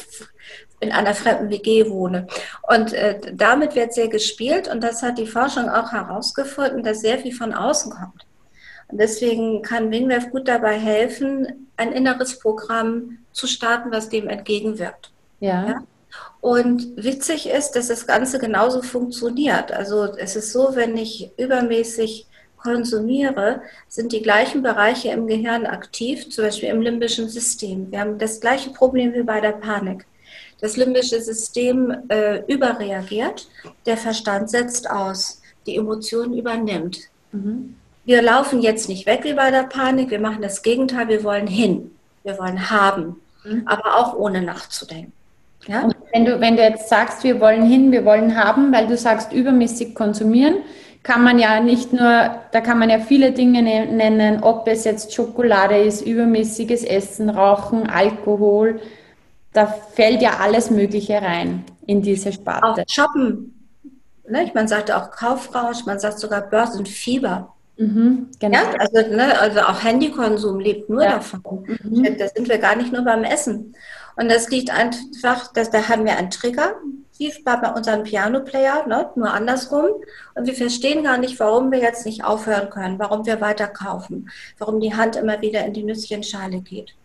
[0.80, 2.28] in einer fremden WG wohne.
[2.68, 7.20] Und äh, damit wird sehr gespielt und das hat die Forschung auch herausgefunden, dass sehr
[7.20, 8.26] viel von außen kommt.
[8.88, 15.12] Und deswegen kann Wingwave gut dabei helfen, ein inneres Programm zu starten, was dem entgegenwirkt.
[15.40, 15.68] Ja.
[15.68, 15.84] ja.
[16.42, 19.72] Und witzig ist, dass das Ganze genauso funktioniert.
[19.72, 22.26] Also es ist so, wenn ich übermäßig
[22.58, 27.92] konsumiere, sind die gleichen Bereiche im Gehirn aktiv, zum Beispiel im limbischen System.
[27.92, 30.06] Wir haben das gleiche Problem wie bei der Panik.
[30.60, 33.48] Das limbische System äh, überreagiert,
[33.86, 37.00] der Verstand setzt aus, die Emotion übernimmt.
[37.32, 37.76] Mhm.
[38.10, 41.46] Wir laufen jetzt nicht weg wie bei der Panik, wir machen das Gegenteil, wir wollen
[41.46, 41.92] hin,
[42.24, 43.62] wir wollen haben, mhm.
[43.68, 45.14] aber auch ohne nachzudenken.
[45.68, 45.84] Ja?
[45.84, 48.98] Und wenn du, wenn du jetzt sagst, wir wollen hin, wir wollen haben, weil du
[48.98, 50.56] sagst, übermäßig konsumieren,
[51.04, 54.86] kann man ja nicht nur, da kann man ja viele Dinge ne-, nennen, ob es
[54.86, 58.82] jetzt Schokolade ist, übermäßiges Essen, Rauchen, Alkohol,
[59.54, 62.82] da fällt ja alles Mögliche rein in diese Sparte.
[62.82, 63.70] Auch Shoppen.
[64.28, 64.50] Ne?
[64.56, 67.54] Man sagt auch Kaufrausch, man sagt sogar Börsenfieber.
[67.80, 68.58] Mhm, genau.
[68.58, 71.14] Ja, also, ne, also auch Handykonsum lebt nur ja.
[71.14, 71.66] davon.
[71.82, 72.18] Mhm.
[72.18, 73.74] Da sind wir gar nicht nur beim Essen.
[74.18, 76.76] Und das liegt einfach, dass da haben wir einen Trigger,
[77.18, 79.92] wie bei unserem Piano-Player, ne, nur andersrum.
[80.36, 84.30] Und wir verstehen gar nicht, warum wir jetzt nicht aufhören können, warum wir weiter kaufen,
[84.58, 86.96] warum die Hand immer wieder in die Nüsschenschale geht.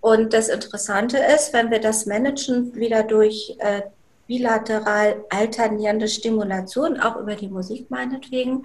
[0.00, 3.82] Und das Interessante ist, wenn wir das managen, wieder durch äh,
[4.28, 8.64] bilateral alternierende Stimulation, auch über die Musik meinetwegen,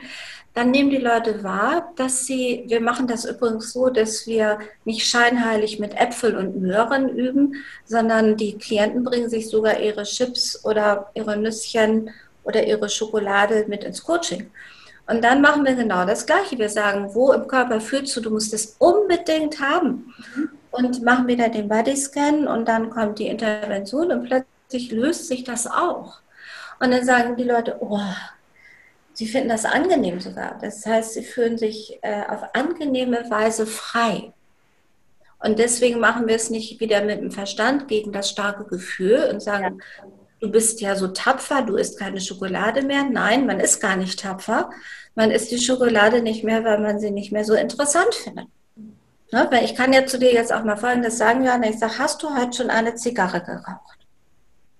[0.53, 5.07] dann nehmen die Leute wahr, dass sie, wir machen das übrigens so, dass wir nicht
[5.07, 7.55] scheinheilig mit Äpfel und Möhren üben,
[7.85, 12.11] sondern die Klienten bringen sich sogar ihre Chips oder ihre Nüsschen
[12.43, 14.51] oder ihre Schokolade mit ins Coaching.
[15.07, 16.57] Und dann machen wir genau das Gleiche.
[16.57, 20.13] Wir sagen, wo im Körper fühlst du, du musst es unbedingt haben.
[20.71, 24.52] Und machen wieder den Bodyscan und dann kommt die Intervention und plötzlich
[24.91, 26.19] löst sich das auch.
[26.79, 27.99] Und dann sagen die Leute, oh,
[29.13, 30.57] sie finden das angenehm sogar.
[30.61, 34.33] Das heißt, sie fühlen sich äh, auf angenehme Weise frei.
[35.39, 39.41] Und deswegen machen wir es nicht wieder mit dem Verstand gegen das starke Gefühl und
[39.41, 40.05] sagen, ja.
[40.39, 43.03] du bist ja so tapfer, du isst keine Schokolade mehr.
[43.03, 44.69] Nein, man ist gar nicht tapfer.
[45.15, 48.47] Man isst die Schokolade nicht mehr, weil man sie nicht mehr so interessant findet.
[49.33, 49.47] Ne?
[49.51, 51.69] Weil ich kann ja zu dir jetzt auch mal Folgendes sagen, Johanna.
[51.69, 54.02] Ich sage, hast du heute schon eine Zigarre geraucht?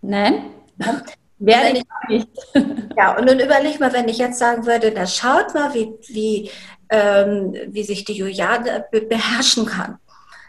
[0.03, 0.51] Nein.
[1.39, 2.29] Werde ich nicht.
[2.97, 6.51] ja, und nun überleg mal, wenn ich jetzt sagen würde, da schaut mal, wie, wie,
[6.89, 9.97] ähm, wie sich die Juliane beherrschen kann.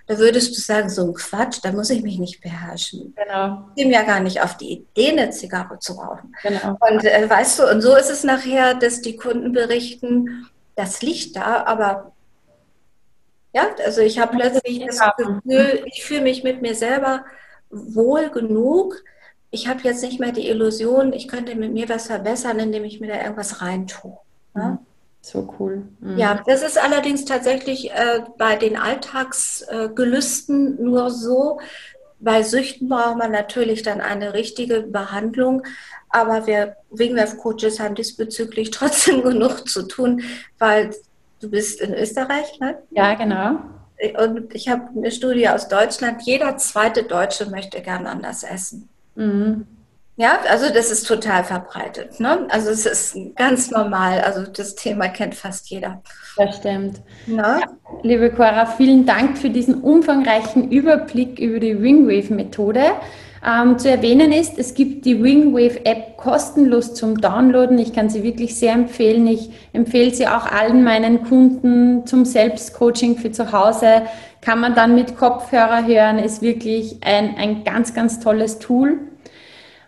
[0.07, 3.15] Da würdest du sagen, so ein Quatsch, da muss ich mich nicht beherrschen.
[3.17, 3.71] Genau.
[3.75, 6.35] Ich komme ja gar nicht auf die Idee, eine Zigarre zu rauchen.
[6.43, 6.77] Genau.
[6.79, 10.47] Und äh, weißt du, und so ist es nachher, dass die Kunden berichten,
[10.77, 12.13] das liegt da, aber
[13.55, 17.25] ja, also ich habe plötzlich das Gefühl, ich fühle mich mit mir selber
[17.71, 19.03] wohl genug.
[19.55, 23.01] Ich habe jetzt nicht mehr die Illusion, ich könnte mit mir was verbessern, indem ich
[23.01, 24.19] mir da irgendwas reintue.
[24.55, 24.69] Ja?
[24.69, 24.79] Mhm.
[25.21, 25.85] So cool.
[26.01, 26.19] Mhm.
[26.19, 31.61] Ja, das ist allerdings tatsächlich äh, bei den Alltagsgelüsten äh, nur so.
[32.21, 35.63] Bei Süchten braucht man natürlich dann eine richtige Behandlung,
[36.11, 40.23] aber wir Wingwave-Coaches haben diesbezüglich trotzdem genug zu tun,
[40.59, 40.91] weil
[41.45, 42.79] Du bist in Österreich, ne?
[42.91, 43.61] Ja, genau.
[44.19, 46.23] Und ich habe eine Studie aus Deutschland.
[46.23, 48.89] Jeder zweite Deutsche möchte gern anders essen.
[49.15, 49.67] Mhm.
[50.17, 52.21] Ja, also das ist total verbreitet.
[52.21, 52.47] Ne?
[52.49, 54.21] Also es ist ganz normal.
[54.21, 56.03] Also das Thema kennt fast jeder.
[56.37, 57.03] Das stimmt.
[57.27, 57.63] Ja,
[58.05, 62.93] liebe Cora, vielen Dank für diesen umfangreichen Überblick über die Wingwave-Methode.
[63.47, 67.79] Ähm, zu erwähnen ist, es gibt die Wingwave App kostenlos zum Downloaden.
[67.79, 69.27] Ich kann sie wirklich sehr empfehlen.
[69.27, 74.03] Ich empfehle sie auch allen meinen Kunden zum Selbstcoaching für zu Hause.
[74.45, 78.99] Kann man dann mit Kopfhörer hören, ist wirklich ein, ein ganz, ganz tolles Tool.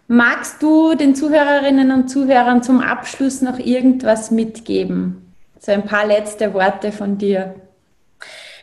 [0.09, 5.35] Magst du den Zuhörerinnen und Zuhörern zum Abschluss noch irgendwas mitgeben?
[5.59, 7.55] So ein paar letzte Worte von dir.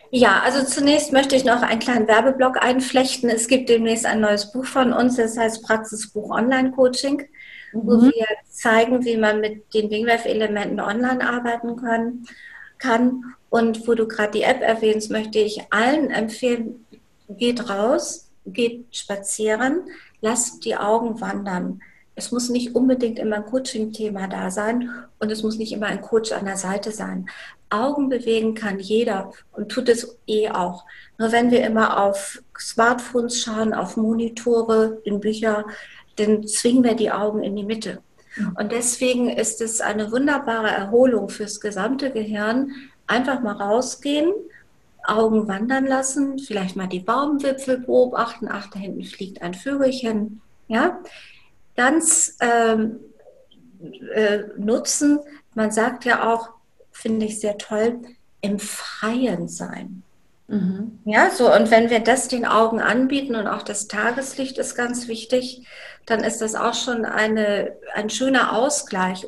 [0.10, 3.30] Ja, also zunächst möchte ich noch einen kleinen Werbeblock einflechten.
[3.30, 7.24] Es gibt demnächst ein neues Buch von uns, das heißt Praxisbuch Online Coaching,
[7.72, 7.82] mhm.
[7.84, 12.26] wo wir zeigen, wie man mit den Wingwave-Elementen online arbeiten können,
[12.84, 13.24] kann.
[13.50, 16.86] Und wo du gerade die App erwähnst, möchte ich allen empfehlen,
[17.30, 19.86] geht raus, geht spazieren,
[20.22, 21.82] lasst die Augen wandern.
[22.16, 26.02] Es muss nicht unbedingt immer ein Coaching-Thema da sein und es muss nicht immer ein
[26.02, 27.28] Coach an der Seite sein.
[27.72, 30.86] Augen bewegen kann jeder und tut es eh auch.
[31.18, 35.66] Nur wenn wir immer auf Smartphones schauen, auf Monitore, in Bücher,
[36.18, 38.02] dann zwingen wir die Augen in die Mitte.
[38.56, 42.72] Und deswegen ist es eine wunderbare Erholung fürs gesamte Gehirn.
[43.08, 44.32] Einfach mal rausgehen,
[45.04, 48.48] Augen wandern lassen, vielleicht mal die Baumwipfel beobachten.
[48.50, 50.42] Ach, da hinten fliegt ein Vögelchen.
[50.68, 51.00] Ja,
[51.76, 53.00] ganz ähm,
[54.14, 55.20] äh, nutzen.
[55.56, 56.50] Man sagt ja auch,
[56.92, 58.00] finde ich sehr toll,
[58.42, 60.04] im Freien sein.
[60.48, 61.00] Mhm.
[61.06, 65.08] Ja, so, und wenn wir das den Augen anbieten und auch das Tageslicht ist ganz
[65.08, 65.66] wichtig,
[66.06, 69.26] dann ist das auch schon eine, ein schöner Ausgleich,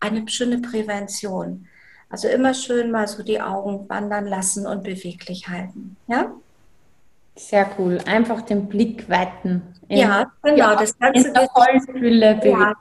[0.00, 1.66] eine schöne Prävention.
[2.08, 5.96] Also immer schön mal so die Augen wandern lassen und beweglich halten.
[6.06, 6.32] Ja?
[7.36, 7.98] Sehr cool.
[8.06, 9.62] Einfach den Blick weiten.
[9.88, 10.76] Ja, genau.
[10.76, 11.50] Das Ganze in der
[11.80, 12.74] Fülle ja,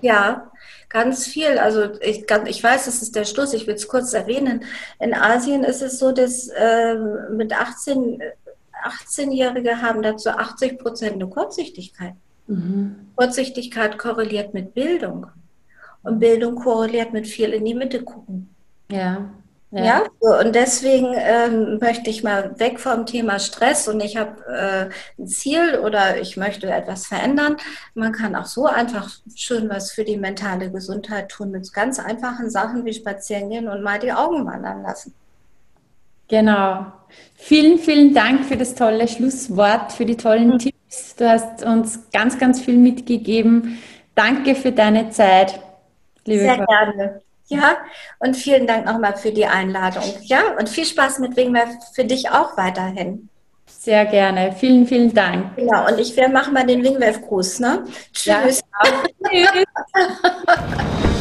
[0.00, 0.50] ja,
[0.94, 1.58] ganz viel.
[1.58, 3.52] Also ich, ich weiß, das ist der Schluss.
[3.52, 4.64] Ich will es kurz erwähnen.
[5.00, 6.94] In Asien ist es so, dass äh,
[7.30, 8.22] mit 18,
[8.84, 12.14] 18-Jährige haben dazu 80 Prozent eine Kurzsichtigkeit.
[12.46, 13.08] Mhm.
[13.16, 15.26] Kurzsichtigkeit korreliert mit Bildung.
[16.04, 18.54] Und Bildung korreliert mit viel in die Mitte gucken.
[18.88, 19.30] Ja.
[19.74, 24.16] Ja, ja so, und deswegen ähm, möchte ich mal weg vom Thema Stress und ich
[24.16, 27.56] habe äh, ein Ziel oder ich möchte etwas verändern.
[27.94, 32.50] Man kann auch so einfach schön was für die mentale Gesundheit tun mit ganz einfachen
[32.50, 35.12] Sachen wie spazieren gehen und mal die Augen wandern lassen.
[36.28, 36.86] Genau.
[37.34, 40.58] Vielen, vielen Dank für das tolle Schlusswort, für die tollen mhm.
[40.58, 41.16] Tipps.
[41.16, 43.78] Du hast uns ganz, ganz viel mitgegeben.
[44.14, 45.58] Danke für deine Zeit,
[46.24, 46.66] liebe Sehr Frau.
[46.66, 47.20] gerne.
[47.46, 47.76] Ja,
[48.20, 50.02] und vielen Dank nochmal für die Einladung.
[50.22, 53.28] Ja, und viel Spaß mit Wingwave für dich auch weiterhin.
[53.66, 54.52] Sehr gerne.
[54.52, 55.56] Vielen, vielen Dank.
[55.56, 57.60] Genau, und ich mache mal den Wingwave-Gruß.
[57.60, 57.84] Ne?
[58.12, 58.62] Tschüss.
[58.72, 58.92] Ja,
[59.30, 59.64] Tschüss.